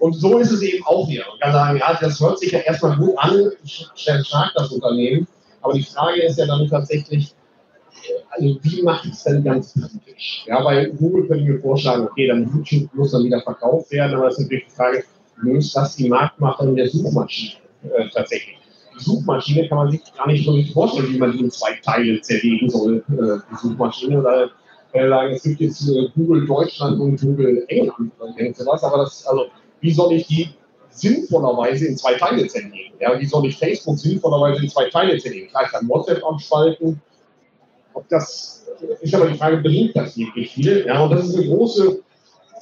Und 0.00 0.14
so 0.14 0.38
ist 0.38 0.52
es 0.52 0.62
eben 0.62 0.84
auch 0.86 1.08
hier. 1.08 1.24
Man 1.28 1.40
kann 1.40 1.52
sagen, 1.52 1.78
ja, 1.78 1.98
das 2.00 2.20
hört 2.20 2.38
sich 2.38 2.52
ja 2.52 2.60
erstmal 2.60 2.96
gut 2.96 3.14
an, 3.16 3.50
stark 3.64 4.52
das 4.54 4.70
Unternehmen. 4.70 5.26
Aber 5.60 5.74
die 5.74 5.82
Frage 5.82 6.22
ist 6.22 6.38
ja 6.38 6.46
dann 6.46 6.68
tatsächlich, 6.68 7.34
also 8.30 8.58
wie 8.62 8.82
mache 8.82 9.08
ich 9.08 9.14
es 9.14 9.24
denn 9.24 9.42
ganz 9.42 9.74
praktisch? 9.74 10.44
Ja, 10.46 10.62
bei 10.62 10.86
Google 10.86 11.26
könnte 11.26 11.44
mir 11.44 11.60
vorschlagen, 11.60 12.06
okay, 12.06 12.28
dann 12.28 12.64
muss 12.92 13.10
dann 13.10 13.24
wieder 13.24 13.40
verkauft 13.40 13.90
werden, 13.90 14.14
aber 14.14 14.26
das 14.26 14.38
ist 14.38 14.44
natürlich 14.44 14.66
die 14.66 14.74
Frage, 14.74 15.04
löst 15.42 15.76
das 15.76 15.96
die 15.96 16.08
Marktmacherin 16.08 16.76
der 16.76 16.88
Suchmaschine 16.88 17.60
äh, 17.84 18.08
tatsächlich. 18.12 18.58
Die 18.98 19.04
Suchmaschine 19.04 19.68
kann 19.68 19.78
man 19.78 19.90
sich 19.90 20.00
gar 20.16 20.26
nicht 20.26 20.44
so 20.44 20.52
richtig 20.52 20.74
vorstellen, 20.74 21.12
wie 21.12 21.18
man 21.18 21.32
die 21.32 21.40
in 21.40 21.50
zwei 21.50 21.78
Teile 21.84 22.20
zerlegen 22.20 22.68
soll, 22.68 23.04
äh, 23.08 23.38
die 23.50 23.56
Suchmaschine. 23.56 24.18
Oder 24.20 24.50
äh, 24.92 25.32
es 25.32 25.42
gibt 25.42 25.60
jetzt 25.60 25.88
äh, 25.88 26.08
Google 26.14 26.46
Deutschland 26.46 27.00
und 27.00 27.20
Google 27.20 27.64
England 27.68 28.12
oder 28.18 28.54
sowas, 28.54 28.82
aber 28.82 28.98
das, 28.98 29.26
also, 29.26 29.46
wie 29.80 29.92
soll 29.92 30.12
ich 30.12 30.26
die 30.26 30.50
sinnvollerweise 30.90 31.86
in 31.86 31.96
zwei 31.96 32.14
Teile 32.14 32.46
zerlegen? 32.46 32.94
Ja, 32.98 33.18
wie 33.18 33.26
soll 33.26 33.46
ich 33.46 33.56
Facebook 33.56 33.98
sinnvollerweise 33.98 34.62
in 34.62 34.68
zwei 34.68 34.88
Teile 34.88 35.16
zerlegen? 35.18 35.48
Klar, 35.48 35.64
ich 35.66 35.70
kann 35.70 35.88
WhatsApp 35.88 36.24
abspalten. 36.24 37.00
Ob 37.94 38.08
das 38.08 38.66
ist 39.00 39.14
aber 39.14 39.26
die 39.26 39.38
Frage, 39.38 39.58
bringt 39.58 39.96
das 39.96 40.16
wirklich 40.16 40.52
viel? 40.52 40.84
Ja, 40.86 41.02
und 41.02 41.10
das 41.10 41.28
ist 41.28 41.36
eine 41.36 41.46
große 41.46 42.00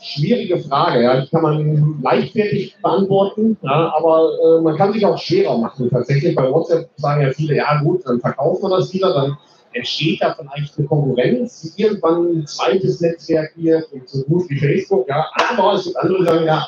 schwierige 0.03 0.59
Frage. 0.61 1.03
Ja. 1.03 1.21
Die 1.21 1.29
kann 1.29 1.43
man 1.43 2.01
leichtfertig 2.03 2.77
beantworten, 2.83 3.57
ja, 3.63 3.93
aber 3.97 4.31
äh, 4.45 4.61
man 4.61 4.77
kann 4.77 4.93
sich 4.93 5.05
auch 5.05 5.19
schwerer 5.19 5.59
machen. 5.59 5.91
Tatsächlich 5.91 6.35
bei 6.35 6.51
WhatsApp 6.51 6.89
sagen 6.97 7.23
ja 7.23 7.31
viele, 7.31 7.57
ja 7.57 7.81
gut, 7.83 8.07
dann 8.07 8.21
verkaufen 8.21 8.63
wir 8.71 8.77
das 8.77 8.93
wieder, 8.93 9.13
dann 9.15 9.37
entsteht 9.73 10.23
da 10.23 10.35
vielleicht 10.35 10.79
eine 10.79 10.87
Konkurrenz, 10.87 11.75
irgendwann 11.77 12.39
ein 12.39 12.47
zweites 12.47 13.01
Netzwerk 13.01 13.53
und 13.93 14.09
so 14.09 14.23
gut 14.25 14.49
wie 14.49 14.59
Facebook. 14.59 15.09
Ja. 15.09 15.27
Aber 15.51 15.75
es 15.75 15.85
gibt 15.85 15.97
andere, 15.97 16.19
die 16.19 16.25
sagen, 16.25 16.47
ja, 16.47 16.67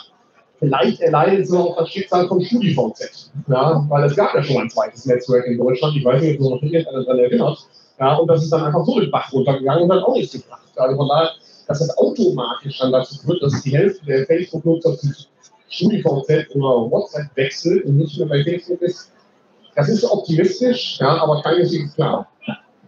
vielleicht 0.59 1.01
erleidet 1.01 1.47
es 1.47 1.53
auch 1.53 1.77
das 1.77 1.89
Schicksal 1.89 2.29
von 2.29 2.41
StudiVZ. 2.41 3.33
Ja, 3.49 3.85
weil 3.89 4.05
es 4.05 4.17
gab 4.17 4.35
ja 4.35 4.43
schon 4.43 4.63
ein 4.63 4.71
zweites 4.71 5.07
Netzwerk 5.07 5.47
in 5.47 5.59
Deutschland. 5.59 5.97
Ich 5.97 6.05
weiß 6.05 6.21
nicht, 6.21 6.35
ob 6.35 6.43
sich 6.43 6.51
noch 6.51 6.63
irgendjemand 6.63 7.07
daran 7.07 7.19
erinnert. 7.19 7.59
Ja, 7.99 8.15
und 8.17 8.29
das 8.29 8.45
ist 8.45 8.53
dann 8.53 8.65
einfach 8.65 8.85
so 8.85 9.01
den 9.01 9.11
Bach 9.11 9.33
runtergegangen 9.33 9.85
und 9.85 9.93
hat 9.93 10.05
auch 10.05 10.15
nichts 10.15 10.33
gebracht. 10.33 10.69
Also 10.77 10.97
von 10.97 11.09
daher 11.09 11.31
dass 11.69 11.81
das 11.81 11.97
automatisch 11.99 12.79
dann 12.79 12.93
dazu 12.93 13.19
führt, 13.19 13.43
dass 13.43 13.63
die 13.63 13.77
Hälfte 13.77 14.05
der 14.07 14.27
Facebook-Nutzer 14.27 14.97
zu 14.97 15.09
StudiVZ 15.69 16.55
oder 16.55 16.91
WhatsApp 16.91 17.29
wechselt 17.37 17.85
und 17.85 17.99
nicht 17.99 18.19
mehr 18.19 18.27
bei 18.27 18.43
Facebook 18.43 18.81
ist. 18.83 19.13
Das 19.77 19.89
ist 19.89 20.03
optimistisch, 20.05 20.99
ja, 20.99 21.23
aber 21.23 21.43
keineswegs 21.43 21.95
klar. 21.95 22.27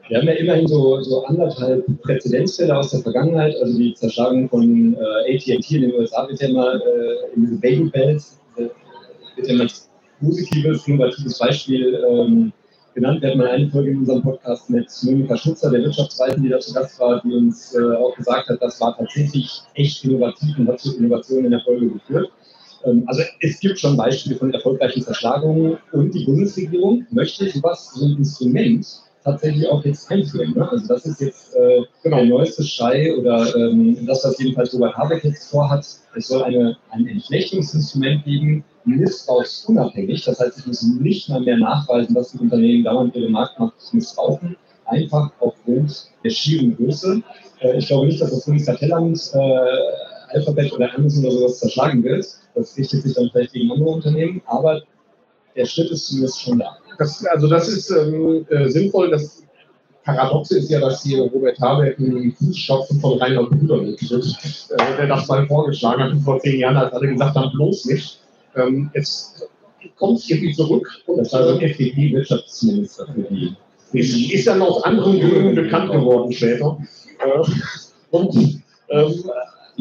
Wir 0.08 0.18
haben 0.18 0.26
ja 0.26 0.32
immerhin 0.32 0.66
so, 0.66 1.00
so 1.02 1.24
anderthalb 1.26 1.84
Präzedenzfälle 2.02 2.76
aus 2.76 2.90
der 2.90 3.00
Vergangenheit, 3.00 3.54
also 3.62 3.78
die 3.78 3.94
Zerschlagung 3.94 4.48
von 4.48 4.94
äh, 4.94 5.36
AT&T 5.36 5.76
in 5.76 5.82
den 5.82 5.94
USA 5.94 6.26
wird 6.26 6.40
ja 6.40 6.48
immer 6.48 6.74
äh, 6.74 7.34
in 7.36 7.42
diese 7.42 7.56
Baby 7.60 7.90
Bells, 7.90 8.40
äh, 8.56 8.68
wird 9.36 9.46
ja 9.46 9.60
als 9.60 9.88
positives, 10.20 10.88
innovatives 10.88 11.38
Beispiel 11.38 12.04
ähm, 12.10 12.52
genannt. 12.94 13.22
Wir 13.22 13.30
hatten 13.30 13.38
mal 13.38 13.48
eine 13.48 13.68
Folge 13.68 13.90
in 13.90 13.98
unserem 13.98 14.22
Podcast 14.22 14.70
mit 14.70 14.88
Monika 15.02 15.36
Schutzer, 15.36 15.70
der 15.70 15.82
Wirtschaftsweisen, 15.82 16.42
die 16.42 16.48
da 16.48 16.58
zu 16.58 16.72
Gast 16.72 16.98
war, 17.00 17.20
die 17.22 17.32
uns 17.32 17.74
äh, 17.74 17.96
auch 17.96 18.14
gesagt 18.16 18.48
hat, 18.48 18.62
das 18.62 18.80
war 18.80 18.96
tatsächlich 18.96 19.62
echt 19.74 20.04
innovativ 20.04 20.58
und 20.58 20.68
hat 20.68 20.80
zu 20.80 20.96
Innovationen 20.96 21.46
in 21.46 21.50
der 21.52 21.60
Folge 21.60 21.88
geführt. 21.88 22.30
Ähm, 22.84 23.04
also 23.06 23.22
es 23.40 23.60
gibt 23.60 23.78
schon 23.78 23.96
Beispiele 23.96 24.36
von 24.36 24.52
erfolgreichen 24.52 25.02
Zerschlagungen 25.02 25.78
und 25.92 26.14
die 26.14 26.24
Bundesregierung 26.24 27.06
möchte 27.10 27.48
sowas, 27.48 27.92
so 27.94 28.06
ein 28.06 28.16
Instrument 28.18 28.86
tatsächlich 29.24 29.68
auch 29.68 29.84
jetzt 29.84 30.10
einführen. 30.10 30.54
Ne? 30.54 30.68
Also 30.68 30.86
das 30.86 31.06
ist 31.06 31.20
jetzt 31.20 31.54
äh, 31.54 31.82
genau. 32.02 32.16
der 32.16 32.26
neueste 32.26 32.64
Schrei 32.64 33.14
oder 33.14 33.54
ähm, 33.54 34.06
das, 34.06 34.24
was 34.24 34.38
jedenfalls 34.38 34.72
Robert 34.74 34.96
Habeck 34.96 35.24
jetzt 35.24 35.50
vorhat. 35.50 35.86
Es 36.16 36.28
soll 36.28 36.42
eine, 36.42 36.76
ein 36.90 37.06
Entflechtungsinstrument 37.06 38.24
geben, 38.24 38.64
missbrauchsunabhängig. 38.84 40.24
Das 40.24 40.40
heißt, 40.40 40.58
ich 40.58 40.66
muss 40.66 40.82
nicht 40.82 41.28
mal 41.28 41.40
mehr 41.40 41.58
nachweisen, 41.58 42.14
dass 42.14 42.32
die 42.32 42.38
Unternehmen 42.38 42.84
dauernd 42.84 43.14
ihre 43.14 43.28
Marktmacht 43.28 43.74
missbrauchen, 43.92 44.56
einfach 44.86 45.30
aufgrund 45.40 46.10
der 46.24 46.30
schieren 46.30 46.76
Größe. 46.76 47.22
Äh, 47.60 47.78
ich 47.78 47.86
glaube 47.86 48.06
nicht, 48.06 48.20
dass 48.20 48.30
das 48.30 48.44
Bundeskartellamt 48.44 49.32
äh, 49.34 50.34
Alphabet 50.34 50.72
oder 50.72 50.94
Amazon 50.94 51.24
oder 51.26 51.34
sowas 51.34 51.58
zerschlagen 51.58 52.02
wird. 52.02 52.26
Das 52.54 52.76
richtet 52.76 53.02
sich 53.02 53.14
dann 53.14 53.30
vielleicht 53.30 53.52
gegen 53.52 53.70
andere 53.70 53.90
Unternehmen, 53.90 54.42
aber 54.46 54.80
der 55.56 55.66
Schritt 55.66 55.90
ist 55.90 56.06
zumindest 56.06 56.40
schon 56.40 56.58
da. 56.58 56.76
Das, 57.00 57.24
also 57.24 57.48
das 57.48 57.66
ist 57.66 57.90
ähm, 57.90 58.44
äh, 58.50 58.68
sinnvoll. 58.68 59.10
Das 59.10 59.42
Paradoxe 60.04 60.58
ist 60.58 60.68
ja, 60.68 60.80
dass 60.80 61.02
hier 61.02 61.22
Robert 61.22 61.58
Habeck 61.58 61.98
einen 61.98 62.30
Fußstapfen 62.32 63.00
von 63.00 63.18
Rainer 63.18 63.44
Brüder 63.44 63.78
mittritt, 63.78 64.26
äh, 64.68 64.96
der 64.98 65.06
das 65.06 65.26
mal 65.26 65.46
vorgeschlagen 65.46 66.02
hat 66.02 66.20
vor 66.22 66.38
zehn 66.40 66.60
Jahren, 66.60 66.76
als 66.76 66.92
alle 66.92 67.08
gesagt 67.08 67.36
haben, 67.36 67.52
bloß 67.52 67.86
nicht. 67.86 68.20
Ähm, 68.54 68.90
jetzt 68.92 69.48
kommt 69.96 70.18
es 70.18 70.28
irgendwie 70.28 70.52
zurück. 70.52 70.86
Und 71.06 71.16
das 71.16 71.32
war 71.32 71.44
so 71.44 71.54
ein 71.54 71.62
FDP-Wirtschaftsminister 71.62 73.06
für 73.06 73.22
die. 73.22 73.56
Ist, 73.94 74.14
ist 74.14 74.46
dann 74.46 74.60
aus 74.60 74.84
anderen 74.84 75.18
Gründen 75.20 75.54
bekannt 75.54 75.90
geworden 75.90 76.30
später. 76.30 76.76
Äh, 77.24 77.50
und 78.10 78.62
ähm, 78.90 79.30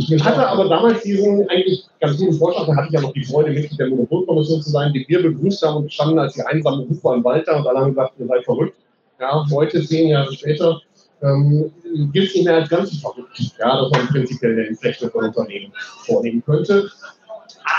ich 0.07 0.23
hatte 0.23 0.47
aber 0.47 0.69
damals 0.69 1.01
diesen 1.03 1.47
eigentlich 1.49 1.83
ganz 1.99 2.17
guten 2.17 2.33
Vorschlag, 2.33 2.67
da 2.67 2.75
hatte 2.75 2.87
ich 2.87 2.93
ja 2.93 3.01
noch 3.01 3.11
die 3.11 3.25
Freude, 3.25 3.51
Mitglied 3.51 3.79
der 3.79 3.89
Monopolkommission 3.89 4.61
zu 4.61 4.69
sein, 4.69 4.93
die 4.93 5.05
wir 5.07 5.21
begrüßt 5.21 5.61
haben 5.63 5.77
und 5.77 5.93
standen 5.93 6.19
als 6.19 6.33
die 6.33 6.41
einsamen 6.41 6.87
Rufer 6.87 7.15
im 7.15 7.23
Walter 7.23 7.57
und 7.57 7.67
alle 7.67 7.79
haben 7.79 7.89
gesagt, 7.89 8.13
ihr 8.17 8.27
seid 8.27 8.45
verrückt. 8.45 8.77
Ja, 9.19 9.45
heute, 9.51 9.85
zehn 9.85 10.09
Jahre 10.09 10.31
später, 10.33 10.79
ähm, 11.21 11.71
gilt 12.13 12.29
es 12.29 12.35
nicht 12.35 12.45
mehr 12.45 12.55
als 12.55 12.69
ganz 12.69 12.97
verrückt, 12.97 13.37
ja, 13.59 13.81
dass 13.81 13.91
man 13.91 14.07
prinzipiell 14.07 14.53
eine 14.53 14.67
Entflechtung 14.67 15.09
von 15.09 15.25
Unternehmen 15.25 15.73
vornehmen 16.05 16.41
könnte. 16.45 16.89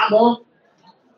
Aber 0.02 0.40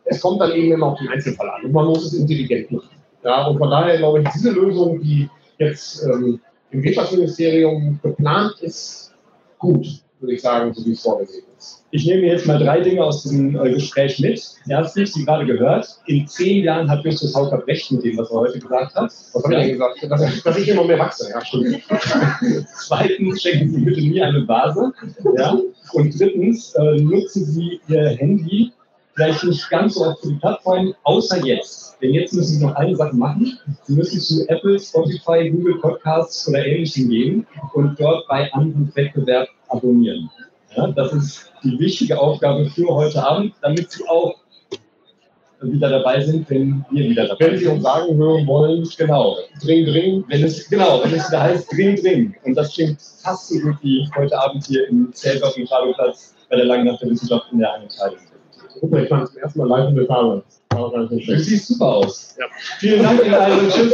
es 0.04 0.20
kommt 0.20 0.40
dann 0.40 0.52
eben 0.52 0.72
immer 0.72 0.86
auf 0.86 0.98
den 0.98 1.08
Einzelfall 1.08 1.50
an 1.50 1.64
und 1.64 1.72
man 1.72 1.86
muss 1.86 2.04
es 2.04 2.14
intelligent 2.14 2.70
machen. 2.70 2.96
Ja, 3.24 3.46
und 3.46 3.58
von 3.58 3.70
daher 3.70 3.98
glaube 3.98 4.22
ich, 4.22 4.28
diese 4.28 4.50
Lösung, 4.50 5.00
die 5.00 5.28
jetzt 5.58 6.04
ähm, 6.04 6.40
im 6.70 6.82
Wirtschaftsministerium 6.82 7.98
geplant 8.02 8.60
ist, 8.60 9.14
gut, 9.58 9.86
würde 10.22 10.35
ich 10.35 10.40
sagen, 10.40 10.72
so 10.72 10.85
wie 10.87 10.92
es 10.92 11.02
vorgesehen 11.02 11.44
ist. 11.58 11.85
Ich 11.90 12.06
nehme 12.06 12.26
jetzt 12.26 12.46
mal 12.46 12.58
drei 12.58 12.80
Dinge 12.80 13.04
aus 13.04 13.22
diesem 13.22 13.54
äh, 13.56 13.72
Gespräch 13.72 14.18
mit. 14.20 14.42
Erstens, 14.68 15.16
wie 15.16 15.24
gerade 15.24 15.44
gehört, 15.44 15.87
in 16.06 16.26
zehn 16.26 16.64
Jahren 16.64 16.88
hat 16.88 17.04
Justus 17.04 17.35
Haukap 17.35 17.66
recht 17.66 17.90
mit 17.92 18.04
dem, 18.04 18.16
was 18.16 18.30
er 18.30 18.37
heute 18.37 18.58
gesagt 18.58 18.94
hat. 18.94 19.04
Was 19.04 19.44
habe 19.44 19.54
ich 19.54 19.61
denn 19.61 19.72
gesagt? 19.72 19.98
Dass, 20.08 20.42
dass, 20.42 20.58
ich 20.58 20.68
immer 20.68 20.85
mehr 20.85 20.98
wachse, 20.98 21.28
ja, 21.30 21.44
stimmt. 21.44 21.82
Zweitens, 22.87 23.42
schenken 23.42 23.70
Sie 23.70 23.80
bitte 23.80 24.00
nie 24.00 24.22
eine 24.22 24.46
Vase. 24.48 24.92
Ja? 25.37 25.58
Und 25.92 26.18
drittens, 26.18 26.74
äh, 26.74 26.96
nutzen 27.02 27.44
Sie 27.44 27.80
Ihr 27.88 28.08
Handy 28.11 28.72
vielleicht 29.14 29.44
nicht 29.44 29.68
ganz 29.70 29.94
so 29.94 30.06
oft 30.06 30.20
für 30.20 30.28
die 30.28 30.37
Plattform, 30.37 30.94
außer 31.02 31.44
jetzt. 31.44 32.00
Denn 32.00 32.12
jetzt 32.12 32.32
müssen 32.32 32.58
Sie 32.58 32.64
noch 32.64 32.74
eine 32.74 32.96
Sache 32.96 33.14
machen. 33.14 33.58
Sie 33.85 33.94
müssen 33.94 34.20
zu 34.20 34.48
Apple, 34.48 34.78
Spotify, 34.78 35.50
Google 35.50 35.78
Podcasts 35.80 36.48
oder 36.48 36.64
Ähnlichem 36.64 37.08
gehen 37.08 37.46
und 37.74 38.00
dort 38.00 38.26
bei 38.28 38.52
Anrufwettbewerb 38.52 39.48
abonnieren. 39.72 40.30
Ja, 40.76 40.87
das 40.88 41.12
ist 41.12 41.52
die 41.62 41.78
wichtige 41.78 42.18
Aufgabe 42.18 42.66
für 42.70 42.88
heute 42.88 43.22
Abend, 43.22 43.54
damit 43.61 43.90
Sie 43.90 44.04
auch 44.08 44.35
wieder 45.61 45.90
dabei 45.90 46.20
sind, 46.20 46.48
wenn 46.50 46.85
wir 46.90 47.11
wieder 47.11 47.28
dabei 47.28 47.44
sind. 47.44 47.52
Wenn 47.52 47.58
Sie 47.58 47.66
uns 47.68 47.82
sagen 47.82 48.16
hören 48.16 48.46
wollen, 48.46 48.88
genau, 48.96 49.37
dring, 49.62 49.87
dring, 49.87 50.24
wenn 50.28 50.44
es, 50.44 50.68
genau, 50.68 51.02
wenn 51.04 51.14
es 51.14 51.28
da 51.30 51.42
heißt, 51.42 51.72
dring, 51.72 51.96
dring. 51.96 52.35
Und 52.44 52.54
das 52.54 52.74
klingt 52.74 53.00
fast 53.22 53.48
so 53.48 53.61
gut 53.61 53.76
wie 53.82 54.08
heute 54.16 54.38
Abend 54.38 54.66
hier 54.66 54.88
im 54.88 55.12
Zeltdorf 55.12 55.56
im 55.56 55.66
Radoplatz 55.66 56.35
bei 56.50 56.56
der 56.56 56.64
Langen 56.64 56.87
Nacht 56.87 57.02
der 57.02 57.11
Wissenschaft 57.11 57.46
in 57.52 57.58
der 57.58 57.74
Einteilung. 57.74 58.18
Super, 58.80 59.02
ich 59.02 59.08
fand 59.08 59.28
zum 59.28 59.38
ersten 59.38 59.58
Mal 59.61 59.68
live 59.68 59.88
in 59.90 59.96
der 59.96 60.06
Farbe. 60.06 60.42
Du 60.70 61.38
siehst 61.38 61.68
super 61.68 61.87
aus. 61.96 62.37
Ja. 62.38 62.46
Vielen 62.78 63.02
Dank, 63.02 63.24
ihr 63.24 63.40
alle. 63.40 63.68
Tschüss. 63.68 63.92